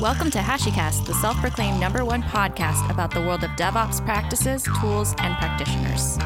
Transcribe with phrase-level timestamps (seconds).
[0.00, 4.62] Welcome to HashiCast, the self proclaimed number one podcast about the world of DevOps practices,
[4.78, 6.18] tools, and practitioners.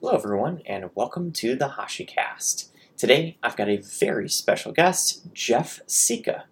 [0.00, 2.70] Hello, everyone, and welcome to the HashiCast.
[2.96, 6.42] Today, I've got a very special guest, Jeff Sica.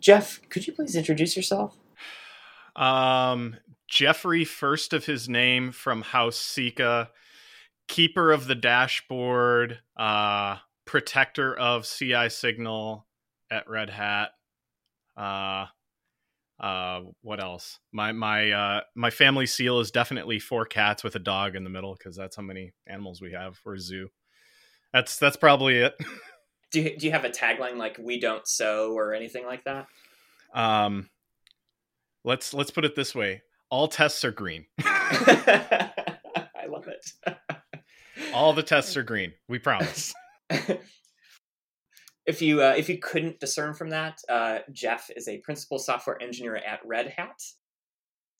[0.00, 1.76] Jeff, could you please introduce yourself?
[2.76, 3.56] Um,
[3.88, 7.08] Jeffrey, first of his name from House Sica,
[7.88, 13.06] keeper of the dashboard, uh, protector of CI signal
[13.50, 14.30] at Red Hat.
[15.16, 15.66] Uh,
[16.60, 17.78] uh, what else?
[17.92, 21.70] My my uh, my family seal is definitely four cats with a dog in the
[21.70, 23.56] middle because that's how many animals we have.
[23.56, 24.08] for a zoo.
[24.92, 25.94] That's that's probably it.
[26.70, 29.86] do you, do you have a tagline like "We don't sow" or anything like that?
[30.54, 31.08] Um,
[32.24, 34.66] let's let's put it this way: all tests are green.
[34.80, 35.90] I
[36.68, 37.10] love it.
[38.34, 39.32] all the tests are green.
[39.48, 40.14] We promise.
[42.26, 46.20] if you uh, if you couldn't discern from that, uh, Jeff is a principal software
[46.22, 47.42] engineer at Red Hat,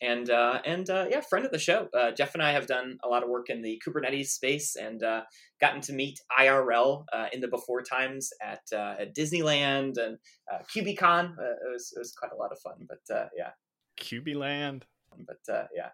[0.00, 1.88] and uh, and uh, yeah, friend of the show.
[1.92, 5.02] Uh, Jeff and I have done a lot of work in the Kubernetes space and
[5.02, 5.22] uh,
[5.60, 10.19] gotten to meet IRL uh, in the before times at, uh, at Disneyland and
[10.52, 11.32] uh, KubeCon.
[11.32, 13.50] it, was, it was quite a lot of fun, but yeah,
[14.00, 14.82] KubeLand.
[15.26, 15.88] But yeah,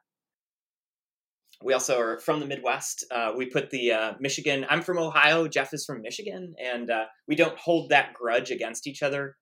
[1.65, 3.05] we also are from the Midwest.
[3.11, 4.67] Uh, we put the uh, Michigan.
[4.69, 5.49] I'm from Ohio.
[5.49, 9.37] Jeff is from Michigan, and uh, we don't hold that grudge against each other.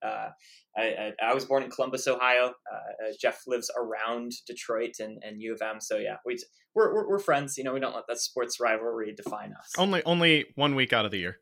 [0.75, 2.47] I, I, I, was born in Columbus, Ohio.
[2.47, 5.79] Uh, Jeff lives around Detroit and, and U of M.
[5.79, 6.37] So yeah, we
[6.73, 7.57] we're, we're, we're friends.
[7.57, 9.71] You know, we don't let that sports rivalry define us.
[9.77, 11.37] Only only one week out of the year.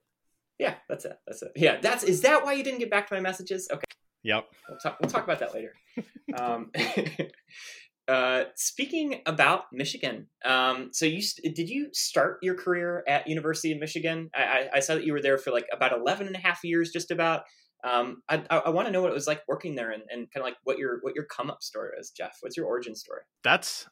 [0.59, 1.17] Yeah, that's it.
[1.25, 1.51] That's it.
[1.55, 3.69] Yeah, that's is that why you didn't get back to my messages?
[3.71, 3.83] Okay.
[4.23, 4.45] Yep.
[4.67, 4.97] We'll talk.
[4.99, 5.73] We'll talk about that later.
[6.37, 6.71] um,
[8.11, 13.79] uh, speaking about Michigan, um, so you did you start your career at University of
[13.79, 14.29] Michigan?
[14.35, 16.59] I, I, I saw that you were there for like about 11 and a half
[16.63, 17.43] years, just about.
[17.83, 20.29] Um, I, I, I want to know what it was like working there and, and
[20.31, 22.37] kind of like what your what your come up story is, Jeff.
[22.41, 23.21] What's your origin story?
[23.43, 23.87] That's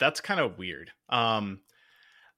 [0.00, 0.90] that's kind of weird.
[1.10, 1.60] Um,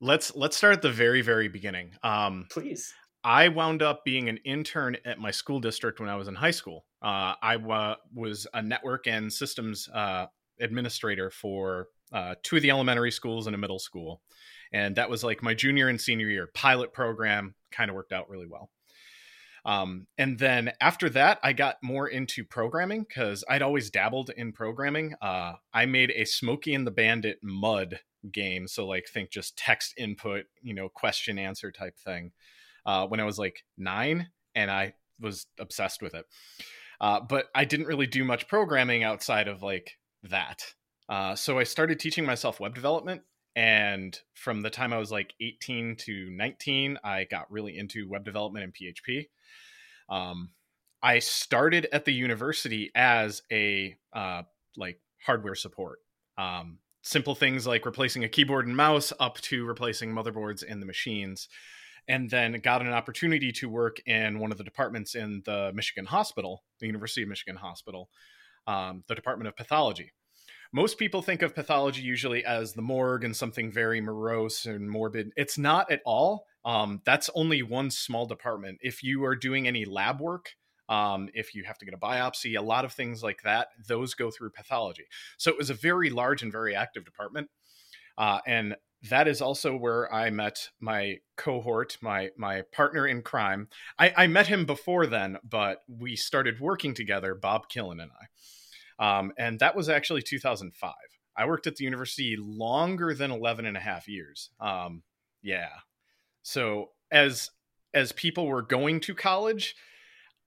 [0.01, 1.93] let's let's start at the very very beginning.
[2.03, 2.93] Um, Please.
[3.25, 6.51] I wound up being an intern at my school district when I was in high
[6.51, 6.85] school.
[7.01, 10.27] Uh, I w- was a network and systems uh,
[10.63, 14.21] administrator for uh, two of the elementary schools and a middle school.
[14.73, 18.29] And that was like my junior and senior year pilot program, kind of worked out
[18.31, 18.71] really well.
[19.65, 24.53] Um, and then after that, I got more into programming because I'd always dabbled in
[24.53, 25.15] programming.
[25.23, 28.01] Uh, I made a Smokey and the Bandit mud
[28.33, 28.67] game.
[28.67, 32.33] So, like, think just text input, you know, question answer type thing
[32.87, 36.27] uh, when I was like nine, and I was obsessed with it.
[37.01, 40.65] Uh, but I didn't really do much programming outside of like that.
[41.09, 43.23] Uh, so I started teaching myself web development.
[43.55, 48.25] And from the time I was like 18 to 19, I got really into web
[48.25, 49.27] development and PHP.
[50.09, 50.51] Um,
[51.03, 54.43] I started at the university as a uh,
[54.77, 55.99] like hardware support.
[56.39, 60.87] Um, simple things like replacing a keyboard and mouse up to replacing motherboards in the
[60.87, 61.49] machines
[62.09, 66.07] and then got an opportunity to work in one of the departments in the Michigan
[66.07, 68.09] Hospital, the University of Michigan Hospital,
[68.67, 70.13] um, the Department of Pathology.
[70.75, 75.31] Most people think of pathology usually as the morgue and something very morose and morbid.
[75.37, 76.47] It's not at all.
[76.65, 78.79] Um, that's only one small department.
[78.81, 80.53] If you are doing any lab work,
[80.89, 84.15] um, if you have to get a biopsy, a lot of things like that, those
[84.15, 85.05] go through pathology.
[85.37, 87.51] So it was a very large and very active department.
[88.17, 88.77] Uh, and
[89.11, 93.69] that is also where I met my cohort, my my partner in crime.
[93.99, 99.19] I, I met him before then, but we started working together, Bob Killen and I.
[99.19, 100.93] Um, and that was actually 2005.
[101.37, 104.51] I worked at the university longer than 11 and a half years.
[104.61, 105.03] Um,
[105.43, 105.71] yeah,
[106.43, 107.51] so as
[107.95, 109.75] as people were going to college,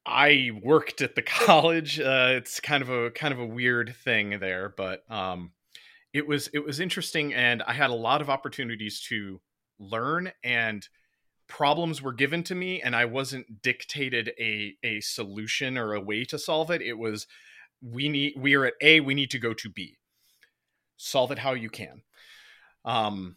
[0.06, 2.00] I worked at the college.
[2.00, 5.52] Uh, it's kind of a kind of a weird thing there, but um,
[6.16, 9.42] it was it was interesting, and I had a lot of opportunities to
[9.78, 10.88] learn and
[11.48, 16.24] problems were given to me and i wasn't dictated a a solution or a way
[16.24, 16.82] to solve it.
[16.82, 17.28] It was
[17.82, 19.98] we need we are at a we need to go to b.
[20.96, 22.02] Solve it how you can.
[22.86, 23.36] Um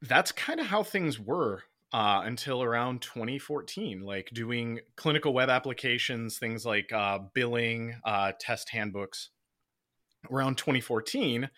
[0.00, 6.38] that's kind of how things were uh, until around 2014, like doing clinical web applications,
[6.38, 9.30] things like uh, billing, uh, test handbooks.
[10.30, 11.48] Around 2014,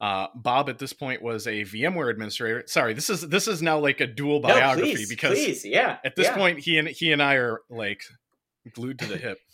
[0.00, 2.64] uh, Bob at this point was a VMware administrator.
[2.66, 5.98] Sorry, this is this is now like a dual biography no, please, because please, yeah,
[6.04, 6.36] at this yeah.
[6.36, 8.02] point he and he and I are like
[8.74, 9.38] glued to the hip.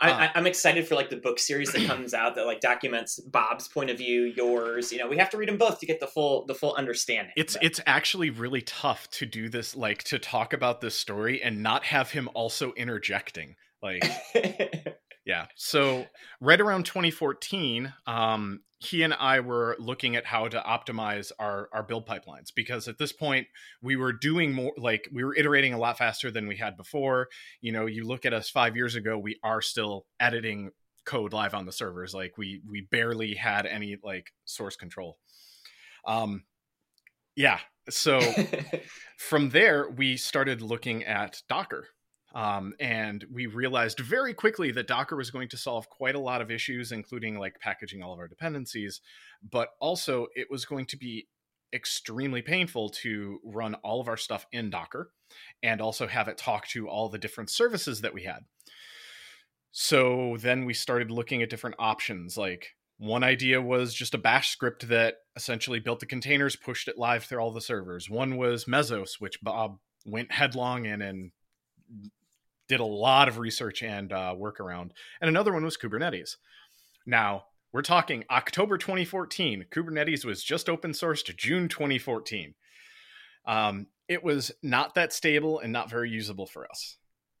[0.00, 3.68] I, am excited for like the book series that comes out that like documents Bob's
[3.68, 4.92] point of view, yours.
[4.92, 7.32] You know, we have to read them both to get the full the full understanding.
[7.36, 7.64] It's but.
[7.64, 11.84] it's actually really tough to do this, like to talk about this story and not
[11.84, 13.56] have him also interjecting.
[13.82, 14.04] Like,
[15.24, 15.46] yeah.
[15.54, 16.06] So
[16.40, 21.82] right around 2014, um, he and I were looking at how to optimize our our
[21.82, 23.46] build pipelines because at this point
[23.80, 27.28] we were doing more like we were iterating a lot faster than we had before.
[27.60, 30.70] You know, you look at us 5 years ago, we are still editing
[31.06, 35.16] code live on the servers like we we barely had any like source control.
[36.06, 36.44] Um
[37.34, 38.20] yeah, so
[39.16, 41.88] from there we started looking at Docker
[42.36, 46.42] um, and we realized very quickly that Docker was going to solve quite a lot
[46.42, 49.00] of issues, including like packaging all of our dependencies,
[49.50, 51.28] but also it was going to be
[51.72, 55.12] extremely painful to run all of our stuff in Docker
[55.62, 58.40] and also have it talk to all the different services that we had.
[59.72, 62.36] So then we started looking at different options.
[62.36, 66.98] Like one idea was just a bash script that essentially built the containers, pushed it
[66.98, 68.10] live through all the servers.
[68.10, 71.30] One was Mesos, which Bob went headlong in and
[72.68, 74.92] did a lot of research and uh, work around.
[75.20, 76.36] And another one was Kubernetes.
[77.06, 79.66] Now, we're talking October 2014.
[79.70, 82.54] Kubernetes was just open sourced June 2014.
[83.46, 86.96] Um, it was not that stable and not very usable for us.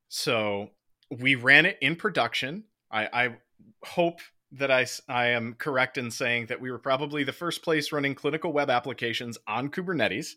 [0.08, 0.70] So
[1.10, 2.64] we ran it in production.
[2.90, 3.36] I, I
[3.84, 4.20] hope
[4.52, 8.14] that I, I am correct in saying that we were probably the first place running
[8.14, 10.32] clinical web applications on Kubernetes,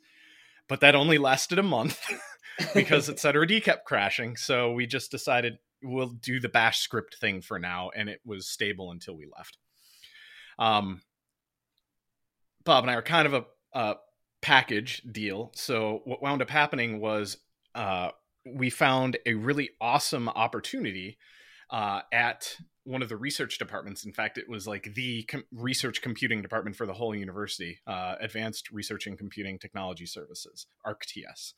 [0.69, 1.99] but that only lasted a month.
[2.73, 4.37] because etcd kept crashing.
[4.37, 8.47] So we just decided we'll do the bash script thing for now, and it was
[8.47, 9.57] stable until we left.
[10.57, 11.01] Um,
[12.65, 13.95] Bob and I are kind of a, a
[14.41, 15.51] package deal.
[15.55, 17.37] So what wound up happening was
[17.75, 18.09] uh,
[18.45, 21.17] we found a really awesome opportunity
[21.69, 24.05] uh, at one of the research departments.
[24.05, 28.15] In fact, it was like the com- research computing department for the whole university, uh,
[28.19, 31.53] Advanced Research and Computing Technology Services, ARCTS.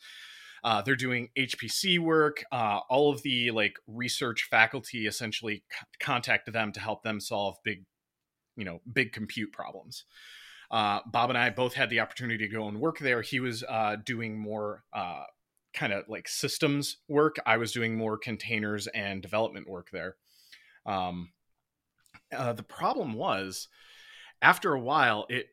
[0.64, 2.44] Uh, they're doing HPC work.
[2.52, 7.58] Uh, all of the like research faculty essentially c- contact them to help them solve
[7.64, 7.86] big,
[8.56, 10.06] you know, big compute problems.
[10.70, 13.22] Uh, Bob and I both had the opportunity to go and work there.
[13.22, 15.24] He was uh, doing more uh,
[15.74, 17.38] kind of like systems work.
[17.46, 20.16] I was doing more containers and development work there.
[20.86, 21.32] Um,
[22.36, 23.68] uh, the problem was,
[24.42, 25.48] after a while, it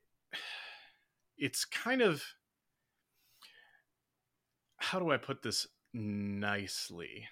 [1.36, 2.22] it's kind of
[4.78, 7.28] how do I put this nicely?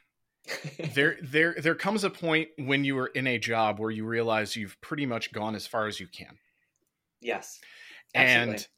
[0.94, 4.56] there there there comes a point when you are in a job where you realize
[4.56, 6.38] you've pretty much gone as far as you can.
[7.20, 7.60] Yes.
[8.14, 8.54] Absolutely.
[8.54, 8.68] And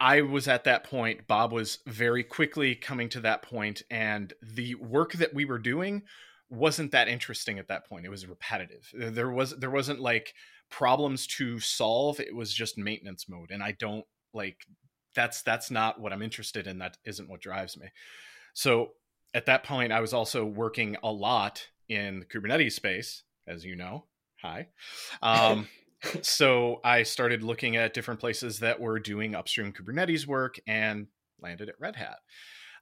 [0.00, 1.26] I was at that point.
[1.26, 6.02] Bob was very quickly coming to that point, and the work that we were doing
[6.50, 8.06] wasn't that interesting at that point.
[8.06, 8.90] It was repetitive.
[8.94, 10.34] There was there wasn't like
[10.70, 12.20] problems to solve.
[12.20, 14.58] It was just maintenance mode, and I don't like
[15.14, 16.78] that's that's not what I'm interested in.
[16.78, 17.88] That isn't what drives me.
[18.54, 18.92] So
[19.34, 23.76] at that point, I was also working a lot in the Kubernetes space, as you
[23.76, 24.04] know.
[24.42, 24.68] Hi.
[25.22, 25.68] Um,
[26.22, 31.08] so I started looking at different places that were doing upstream Kubernetes work and
[31.40, 32.18] landed at Red Hat.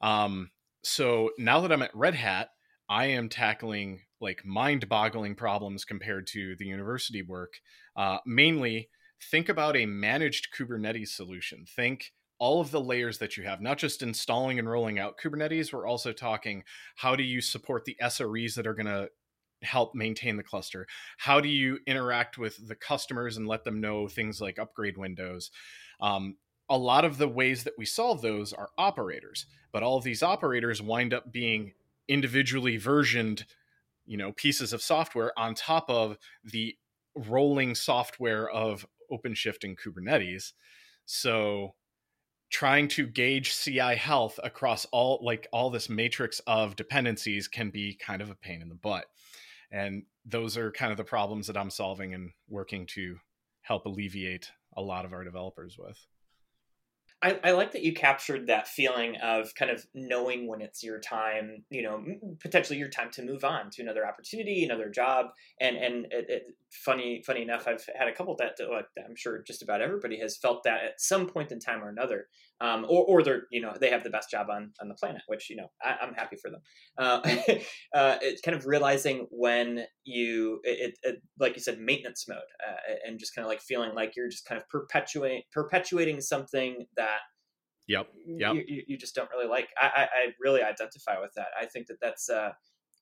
[0.01, 0.51] Um,
[0.83, 2.51] so now that I'm at Red Hat,
[2.89, 7.55] I am tackling like mind boggling problems compared to the university work.
[7.97, 8.89] Uh, mainly,
[9.31, 11.65] think about a managed Kubernetes solution.
[11.67, 15.73] Think all of the layers that you have, not just installing and rolling out Kubernetes,
[15.73, 16.63] we're also talking
[16.97, 19.09] how do you support the SREs that are going to
[19.67, 20.87] help maintain the cluster?
[21.19, 25.51] How do you interact with the customers and let them know things like upgrade windows?
[26.01, 26.37] Um,
[26.69, 30.23] a lot of the ways that we solve those are operators, but all of these
[30.23, 31.73] operators wind up being
[32.09, 33.45] individually versioned,
[34.05, 36.75] you know, pieces of software on top of the
[37.15, 40.53] rolling software of OpenShift and Kubernetes.
[41.05, 41.75] So
[42.51, 47.95] trying to gauge CI health across all like all this matrix of dependencies can be
[47.95, 49.07] kind of a pain in the butt.
[49.71, 53.17] And those are kind of the problems that I'm solving and working to
[53.63, 56.07] help alleviate a lot of our developers with.
[57.23, 61.01] I, I like that you captured that feeling of kind of knowing when it's your
[61.01, 62.05] time, you know,
[62.41, 65.29] potentially your time to move on to another opportunity, another job.
[65.59, 66.43] And and it, it,
[66.77, 70.37] funny funny enough, I've had a couple that like I'm sure just about everybody has
[70.37, 72.29] felt that at some point in time or another,
[72.61, 75.23] um, or or they're you know they have the best job on on the planet,
[75.27, 76.61] which you know I, am happy for them.
[76.99, 77.21] Uh,
[77.95, 82.95] uh, it's kind of realizing when you it, it like you said maintenance mode, uh,
[83.07, 87.19] and just kind of like feeling like you're just kind of perpetuating perpetuating something that
[87.89, 88.09] Yep.
[88.27, 88.55] Yep.
[88.67, 89.69] You, you, just don't really like.
[89.81, 91.47] I, I, I really identify with that.
[91.57, 92.51] I think that that's uh,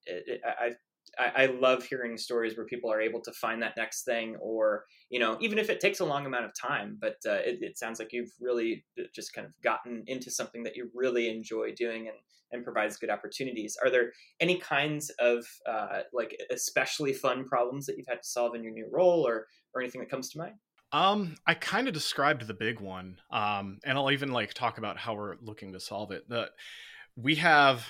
[0.07, 0.73] it, it, I
[1.19, 4.85] I, I, love hearing stories where people are able to find that next thing, or
[5.11, 6.99] you know, even if it takes a long amount of time.
[7.01, 10.63] But uh, it, it, sounds like you've really uh, just kind of gotten into something
[10.65, 12.17] that you really enjoy doing and
[12.53, 13.77] and provides good opportunities.
[13.83, 18.55] Are there any kinds of uh, like especially fun problems that you've had to solve
[18.55, 20.55] in your new role, or or anything that comes to mind?
[20.93, 24.97] Um, I kind of described the big one, um, and I'll even like talk about
[24.97, 26.29] how we're looking to solve it.
[26.29, 26.51] That
[27.17, 27.85] we have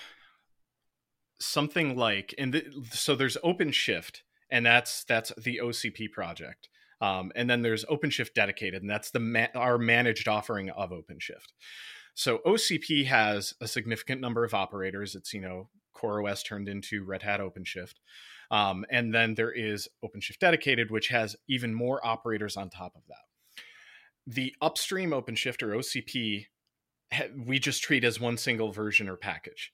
[1.41, 4.19] something like and the, so there's OpenShift,
[4.51, 6.69] and that's that's the OCP project.
[7.01, 11.53] Um, and then there's OpenShift dedicated, and that's the ma- our managed offering of OpenShift.
[12.15, 15.15] So OCP has a significant number of operators.
[15.15, 17.95] It's you know CoreOS turned into Red Hat OpenShift,
[18.51, 23.03] um, and then there is OpenShift dedicated, which has even more operators on top of
[23.09, 23.63] that.
[24.27, 26.47] The upstream OpenShift or OCP,
[27.45, 29.73] we just treat as one single version or package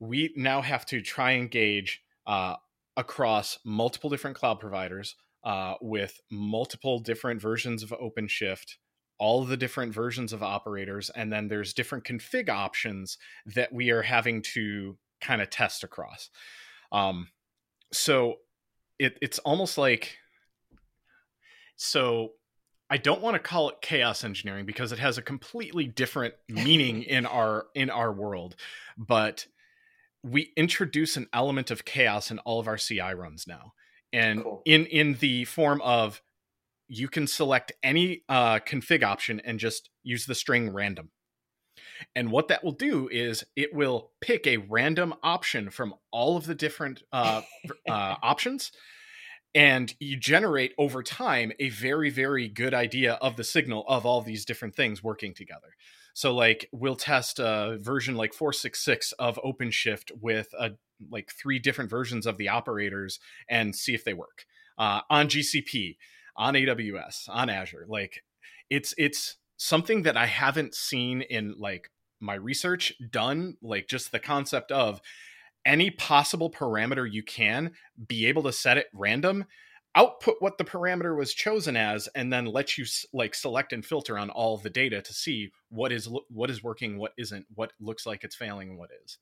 [0.00, 2.56] we now have to try and gauge uh,
[2.96, 5.14] across multiple different cloud providers
[5.44, 8.76] uh, with multiple different versions of OpenShift,
[9.18, 14.02] all the different versions of operators, and then there's different config options that we are
[14.02, 16.30] having to kind of test across.
[16.90, 17.28] Um,
[17.92, 18.36] so
[18.98, 20.16] it, it's almost like
[21.76, 22.32] so
[22.90, 27.02] I don't want to call it chaos engineering because it has a completely different meaning
[27.04, 28.56] in our in our world,
[28.98, 29.46] but
[30.22, 33.72] we introduce an element of chaos in all of our CI runs now,
[34.12, 34.62] and cool.
[34.64, 36.20] in in the form of
[36.88, 41.10] you can select any uh, config option and just use the string random.
[42.16, 46.46] And what that will do is it will pick a random option from all of
[46.46, 47.42] the different uh,
[47.88, 48.72] uh, options,
[49.54, 54.20] and you generate over time a very very good idea of the signal of all
[54.20, 55.74] these different things working together.
[56.14, 60.72] So like we'll test a version like 466 of OpenShift with a
[61.10, 64.44] like three different versions of the operators and see if they work
[64.78, 65.96] uh, on GCP,
[66.36, 67.86] on AWS, on Azure.
[67.88, 68.22] Like
[68.68, 71.90] it's it's something that I haven't seen in like
[72.20, 73.56] my research done.
[73.62, 75.00] Like just the concept of
[75.64, 77.72] any possible parameter you can
[78.08, 79.44] be able to set it random
[79.94, 84.16] output what the parameter was chosen as and then let you like select and filter
[84.16, 88.06] on all the data to see what is what is working what isn't what looks
[88.06, 89.18] like it's failing and what is.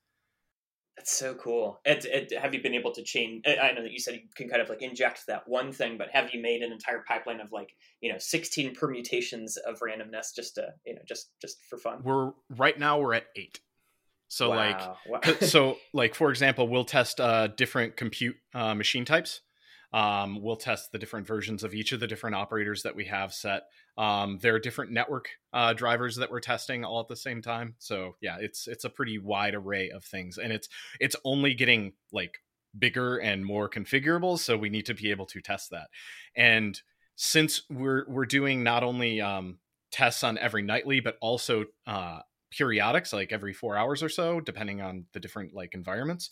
[0.96, 1.78] That's so cool.
[1.84, 4.48] It, it, have you been able to change i know that you said you can
[4.48, 7.52] kind of like inject that one thing but have you made an entire pipeline of
[7.52, 7.70] like
[8.00, 12.02] you know 16 permutations of randomness just to you know just just for fun?
[12.02, 13.60] We're right now we're at eight.
[14.30, 14.56] So wow.
[14.56, 14.80] like
[15.24, 15.34] wow.
[15.40, 19.40] so like for example we'll test uh different compute uh, machine types
[19.92, 23.32] um, we'll test the different versions of each of the different operators that we have
[23.32, 23.62] set.
[23.96, 27.74] Um, there are different network uh, drivers that we're testing all at the same time.
[27.78, 30.68] So yeah, it's it's a pretty wide array of things, and it's
[31.00, 32.38] it's only getting like
[32.78, 34.38] bigger and more configurable.
[34.38, 35.88] So we need to be able to test that.
[36.36, 36.80] And
[37.16, 39.58] since we're we're doing not only um,
[39.90, 42.20] tests on every nightly, but also uh,
[42.52, 46.28] periodics, like every four hours or so, depending on the different like environments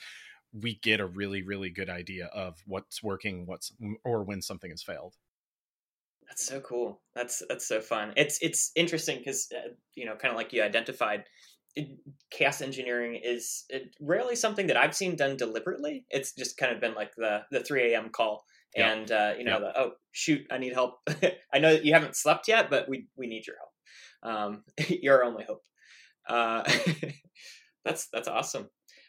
[0.61, 3.73] we get a really really good idea of what's working what's
[4.05, 5.15] or when something has failed.
[6.29, 7.01] That's so cool.
[7.15, 8.13] That's that's so fun.
[8.17, 11.25] It's it's interesting because uh, you know kind of like you identified
[11.77, 11.89] it,
[12.31, 13.65] chaos engineering is
[14.01, 16.05] rarely something that i've seen done deliberately.
[16.11, 18.45] It's just kind of been like the the 3 a.m call
[18.75, 20.99] and uh, you know the, oh shoot i need help.
[21.53, 24.35] I know that you haven't slept yet but we we need your help.
[24.35, 25.63] Um, you're our only hope.
[26.29, 26.69] Uh,
[27.85, 28.69] that's that's awesome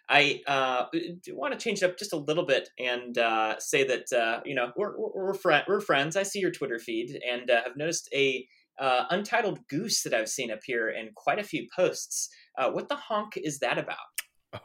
[0.10, 0.86] I uh,
[1.30, 4.56] want to change it up just a little bit and uh, say that uh, you
[4.56, 6.16] know we're we're, we're, we're, friends.
[6.16, 8.48] I see your Twitter feed and uh, have noticed a
[8.80, 12.30] uh, untitled goose that I've seen appear in quite a few posts.
[12.58, 13.98] Uh, what the honk is that about?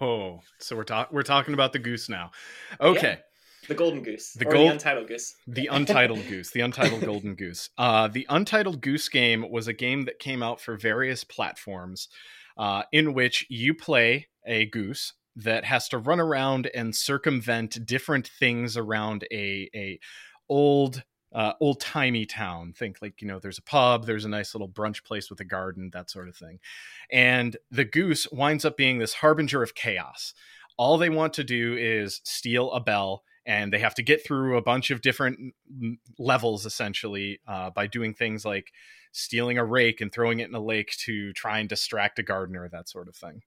[0.01, 2.31] Oh, so we're talking we're talking about the goose now.
[2.81, 3.09] Okay.
[3.09, 3.17] Yeah.
[3.69, 4.33] The golden goose.
[4.33, 5.37] The, gold, the untitled goose.
[5.47, 6.51] The untitled goose.
[6.51, 7.71] The untitled golden goose.
[7.79, 12.09] Uh, the untitled goose game was a game that came out for various platforms,
[12.57, 18.29] uh, in which you play a goose that has to run around and circumvent different
[18.29, 19.99] things around a a
[20.49, 21.03] old
[21.35, 22.73] uh, old timey town.
[22.73, 25.45] Think like you know, there's a pub, there's a nice little brunch place with a
[25.45, 26.59] garden, that sort of thing.
[27.11, 30.35] And the goose winds up being this harbinger of chaos.
[30.77, 34.57] All they want to do is steal a bell, and they have to get through
[34.57, 35.55] a bunch of different
[36.19, 38.73] levels essentially uh, by doing things like
[39.13, 42.69] stealing a rake and throwing it in a lake to try and distract a gardener,
[42.69, 43.43] that sort of thing.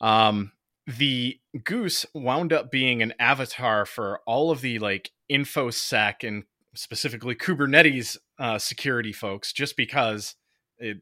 [0.00, 0.52] Um,
[0.86, 7.34] the goose wound up being an avatar for all of the like infosec and specifically
[7.34, 10.34] kubernetes uh, security folks just because
[10.78, 10.98] it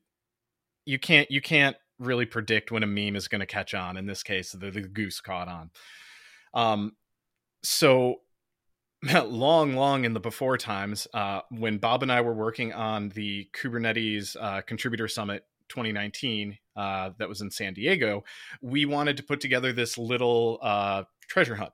[0.85, 4.07] you can't you can't really predict when a meme is going to catch on in
[4.07, 5.71] this case the, the goose caught on.
[6.53, 6.93] Um
[7.63, 8.17] so
[9.25, 13.49] long, long in the before times, uh, when Bob and I were working on the
[13.55, 18.25] Kubernetes uh, Contributor Summit 2019 uh, that was in San Diego,
[18.61, 21.73] we wanted to put together this little uh, treasure hunt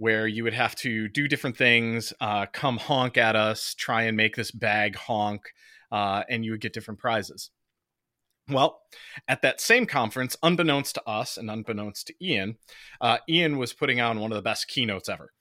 [0.00, 4.16] where you would have to do different things, uh, come honk at us, try and
[4.16, 5.42] make this bag honk,
[5.92, 7.50] uh, and you would get different prizes.
[8.48, 8.80] Well,
[9.28, 12.56] at that same conference, unbeknownst to us and unbeknownst to Ian,
[13.00, 15.32] uh, Ian was putting on one of the best keynotes ever,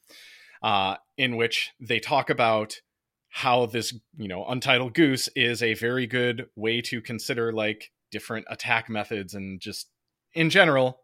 [0.61, 2.81] uh, in which they talk about
[3.29, 8.45] how this, you know, Untitled Goose is a very good way to consider like different
[8.49, 9.89] attack methods and just
[10.33, 11.01] in general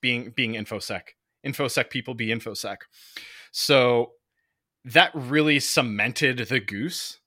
[0.00, 1.02] being being infosec.
[1.46, 2.78] Infosec people be infosec.
[3.52, 4.12] So
[4.84, 7.20] that really cemented the goose.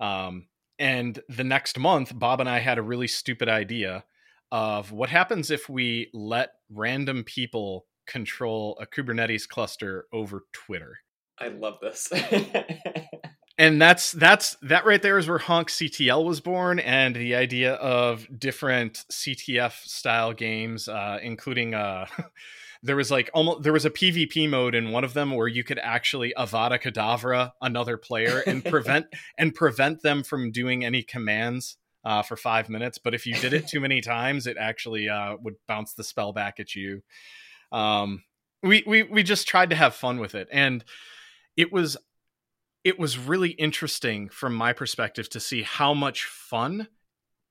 [0.00, 0.48] Um,
[0.78, 4.04] and the next month, Bob and I had a really stupid idea
[4.50, 10.98] of what happens if we let random people control a Kubernetes cluster over Twitter.
[11.38, 12.10] I love this.
[13.58, 17.74] and that's that's that right there is where honk ctl was born and the idea
[17.74, 22.06] of different ctf style games uh, including uh,
[22.82, 25.64] there was like almost there was a PvP mode in one of them where you
[25.64, 29.06] could actually Avada Kedavra another player and prevent
[29.38, 32.98] and prevent them from doing any commands uh, for five minutes.
[32.98, 36.32] But if you did it too many times, it actually uh, would bounce the spell
[36.32, 37.02] back at you.
[37.72, 38.22] Um,
[38.62, 40.84] we we we just tried to have fun with it, and
[41.56, 41.96] it was
[42.84, 46.88] it was really interesting from my perspective to see how much fun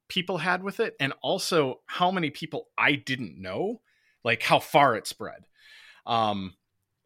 [0.09, 3.81] people had with it and also how many people I didn't know
[4.23, 5.45] like how far it spread.
[6.05, 6.55] Um,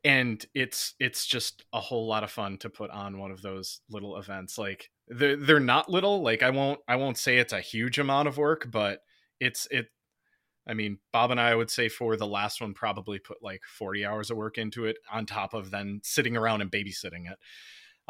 [0.04, 3.82] and it's it's just a whole lot of fun to put on one of those
[3.90, 4.58] little events.
[4.58, 6.24] Like they're they're not little.
[6.24, 9.02] Like I won't I won't say it's a huge amount of work, but
[9.40, 9.88] it's it.
[10.68, 14.06] I mean, Bob and I would say for the last one probably put like 40
[14.06, 17.38] hours of work into it on top of then sitting around and babysitting it.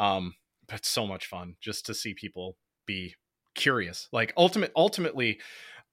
[0.01, 0.33] Um,
[0.67, 3.15] but so much fun just to see people be
[3.55, 4.07] curious.
[4.11, 5.39] Like ultimate ultimately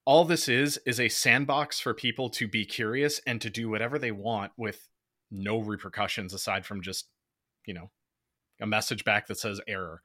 [0.04, 3.98] all this is is a sandbox for people to be curious and to do whatever
[3.98, 4.88] they want with
[5.30, 7.08] no repercussions aside from just
[7.66, 7.90] you know
[8.62, 10.00] a message back that says error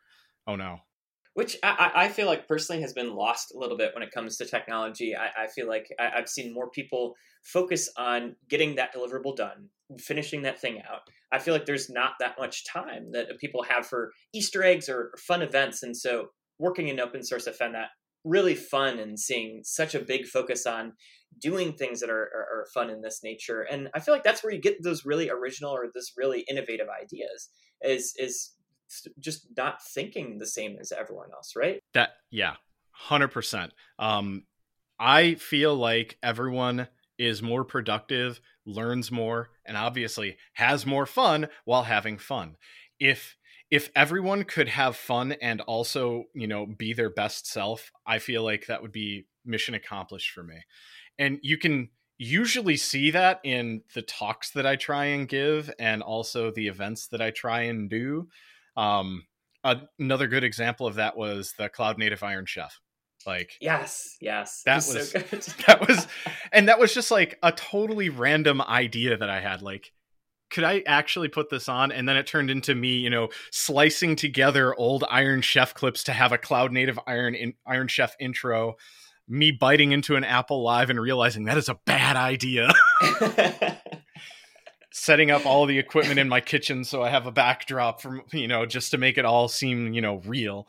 [0.45, 0.79] oh no
[1.33, 4.37] which I, I feel like personally has been lost a little bit when it comes
[4.37, 5.15] to technology.
[5.15, 9.69] I, I feel like I, have seen more people focus on getting that deliverable done,
[9.99, 11.01] finishing that thing out.
[11.31, 15.11] I feel like there's not that much time that people have for Easter eggs or
[15.17, 16.27] fun events, and so
[16.59, 17.89] working in open source, I found that
[18.23, 20.93] really fun and seeing such a big focus on
[21.39, 24.43] doing things that are, are, are, fun in this nature and i feel like that's
[24.43, 27.49] where you get those really original or this really innovative ideas
[27.81, 28.51] is is
[29.19, 32.55] just not thinking the same as everyone else right that yeah
[33.09, 34.43] 100% um
[34.99, 41.83] i feel like everyone is more productive learns more and obviously has more fun while
[41.83, 42.55] having fun
[42.99, 43.35] if
[43.73, 48.43] if everyone could have fun and also, you know, be their best self, I feel
[48.43, 50.57] like that would be mission accomplished for me.
[51.17, 56.03] And you can usually see that in the talks that I try and give and
[56.03, 58.27] also the events that I try and do.
[58.75, 59.25] Um,
[59.63, 62.79] another good example of that was the Cloud Native Iron Chef.
[63.25, 65.19] Like yes, yes, that was, was so
[65.67, 66.07] that was,
[66.51, 69.61] and that was just like a totally random idea that I had.
[69.61, 69.93] Like
[70.53, 71.91] could I actually put this on?
[71.91, 76.13] And then it turned into me, you know, slicing together old Iron Chef clips to
[76.13, 78.75] have a cloud native Iron in, Iron Chef intro.
[79.27, 82.69] Me biting into an apple live and realizing that is a bad idea.
[84.95, 88.47] Setting up all the equipment in my kitchen so I have a backdrop from you
[88.47, 90.67] know just to make it all seem you know real.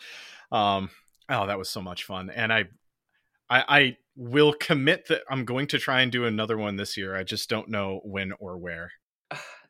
[0.51, 0.89] Um,
[1.29, 2.65] oh, that was so much fun, and I,
[3.51, 7.15] I, I will commit that I'm going to try and do another one this year.
[7.15, 8.93] I just don't know when or where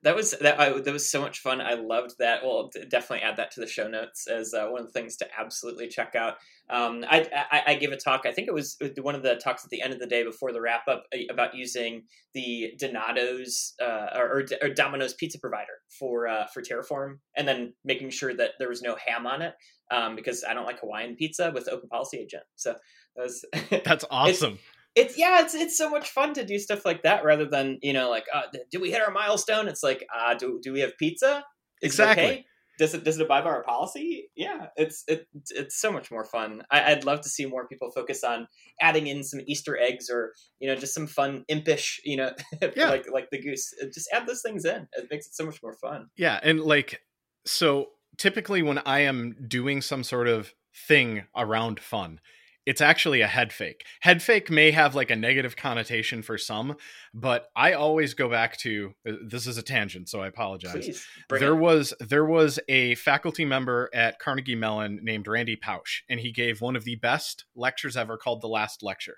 [0.05, 1.63] that was that I, that was so much fun.
[1.63, 2.43] I loved that.
[2.43, 5.29] We'll definitely add that to the show notes as uh, one of the things to
[5.39, 6.35] absolutely check out.
[6.69, 8.23] Um, I, I, I gave a talk.
[8.27, 10.53] I think it was one of the talks at the end of the day before
[10.53, 16.29] the wrap up uh, about using the Donato's uh, or, or, Domino's pizza provider for
[16.29, 19.55] uh, for Terraform, and then making sure that there was no ham on it
[19.91, 22.45] um, because I don't like Hawaiian pizza with Open Policy Agent.
[22.57, 22.75] So
[23.17, 23.45] that was
[23.85, 24.59] that's awesome
[24.95, 27.93] it's yeah, it's it's so much fun to do stuff like that rather than you
[27.93, 29.69] know like uh, do we hit our milestone?
[29.69, 31.45] It's like uh, do do we have pizza?
[31.83, 32.25] Is exactly.
[32.25, 32.45] It okay?
[32.77, 34.31] Does it does it abide by our policy?
[34.35, 36.63] Yeah, it's it it's so much more fun.
[36.71, 38.49] I, would love to see more people focus on
[38.81, 42.33] adding in some Easter eggs or you know just some fun impish you know
[42.77, 42.91] yeah.
[42.91, 43.73] like like the goose.
[43.93, 44.89] Just add those things in.
[44.93, 46.09] It makes it so much more fun.
[46.17, 47.01] Yeah, and like
[47.47, 50.53] so typically when I am doing some sort of
[50.89, 52.21] thing around fun,
[52.67, 53.85] it's actually a head fake.
[54.01, 56.77] Head fake may have like a negative connotation for some,
[57.13, 60.73] but I always go back to uh, this is a tangent, so I apologize.
[60.73, 61.61] Please, there it.
[61.61, 66.61] was there was a faculty member at Carnegie Mellon named Randy Pausch, and he gave
[66.61, 69.17] one of the best lectures ever called the Last Lecture.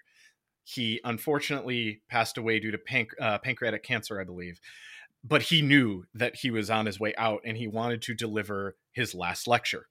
[0.65, 4.61] He unfortunately passed away due to panc- uh, pancreatic cancer, I believe.
[5.23, 8.77] But he knew that he was on his way out and he wanted to deliver
[8.93, 9.87] his last lecture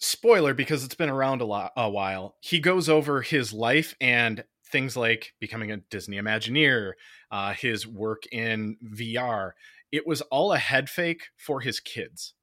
[0.00, 4.44] spoiler because it's been around a lot a while he goes over his life and
[4.66, 6.92] things like becoming a disney imagineer
[7.30, 9.52] uh, his work in vr
[9.92, 12.34] it was all a head fake for his kids.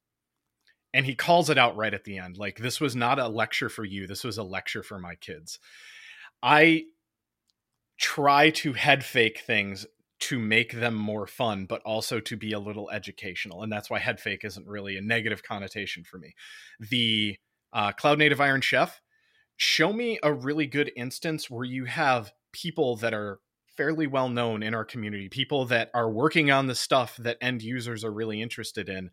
[0.93, 3.69] And he calls it out right at the end like this was not a lecture
[3.69, 5.59] for you this was a lecture for my kids.
[6.41, 6.85] I
[7.99, 9.85] try to head fake things
[10.19, 13.99] to make them more fun but also to be a little educational and that's why
[13.99, 16.33] head fake isn't really a negative connotation for me.
[16.79, 17.37] The
[17.73, 19.01] uh, Cloud Native Iron Chef,
[19.55, 23.39] show me a really good instance where you have people that are
[23.75, 27.61] fairly well known in our community, people that are working on the stuff that end
[27.61, 29.11] users are really interested in,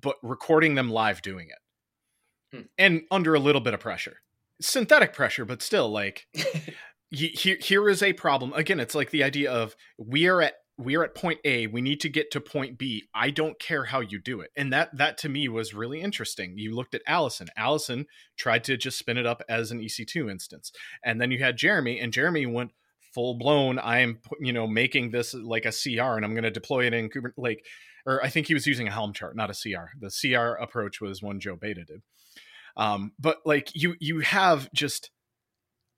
[0.00, 2.56] but recording them live doing it.
[2.56, 2.62] Hmm.
[2.78, 4.18] And under a little bit of pressure.
[4.60, 6.26] Synthetic pressure, but still like
[7.10, 8.52] here here is a problem.
[8.54, 12.00] Again, it's like the idea of we are at we're at point A, we need
[12.00, 13.04] to get to point B.
[13.14, 14.50] I don't care how you do it.
[14.56, 16.56] And that that to me was really interesting.
[16.56, 17.48] You looked at Allison.
[17.56, 20.72] Allison tried to just spin it up as an EC2 instance.
[21.04, 22.72] And then you had Jeremy and Jeremy went
[23.14, 26.86] full blown I'm you know making this like a CR and I'm going to deploy
[26.86, 27.64] it in Kubernetes like
[28.06, 29.90] or I think he was using a Helm chart, not a CR.
[30.00, 32.02] The CR approach was one Joe Beda did.
[32.76, 35.10] Um, but like you you have just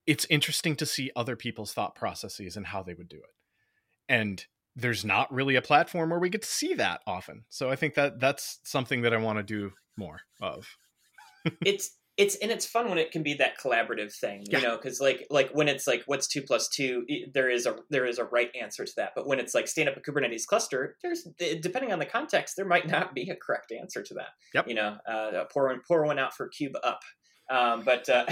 [0.06, 3.34] it's interesting to see other people's thought processes and how they would do it.
[4.08, 4.44] And
[4.76, 7.44] there's not really a platform where we get to see that often.
[7.48, 10.66] So I think that that's something that I want to do more of.
[11.64, 14.61] it's it's and it's fun when it can be that collaborative thing, you yeah.
[14.61, 18.04] know, because like like when it's like what's two plus two, there is a there
[18.04, 19.12] is a right answer to that.
[19.16, 21.26] But when it's like stand up a Kubernetes cluster, there's
[21.61, 24.30] depending on the context, there might not be a correct answer to that.
[24.54, 24.68] Yep.
[24.68, 27.00] You know, uh, pour one pour one out for cube up.
[27.52, 28.24] Um, but uh,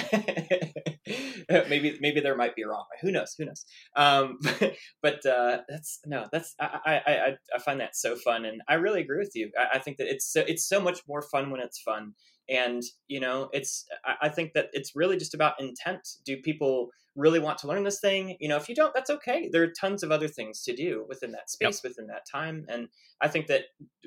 [1.69, 2.87] maybe maybe there might be a wrong.
[3.03, 3.35] Who knows?
[3.37, 3.67] Who knows?
[3.95, 4.39] Um,
[5.03, 9.03] but, uh, that's no, that's I, I I find that so fun, and I really
[9.03, 9.51] agree with you.
[9.59, 12.15] I, I, think that it's so it's so much more fun when it's fun,
[12.49, 16.09] and you know, it's I, I think that it's really just about intent.
[16.25, 18.39] Do people really want to learn this thing?
[18.41, 19.51] You know, if you don't, that's okay.
[19.53, 21.91] There are tons of other things to do within that space, yep.
[21.91, 22.89] within that time, and
[23.21, 23.65] I think that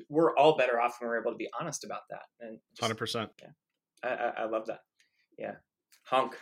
[0.08, 2.22] we're all better off when we're able to be honest about that.
[2.40, 3.30] And hundred percent.
[3.40, 3.50] Yeah,
[4.02, 4.80] I, I love that.
[5.38, 5.54] Yeah.
[6.04, 6.36] Honk.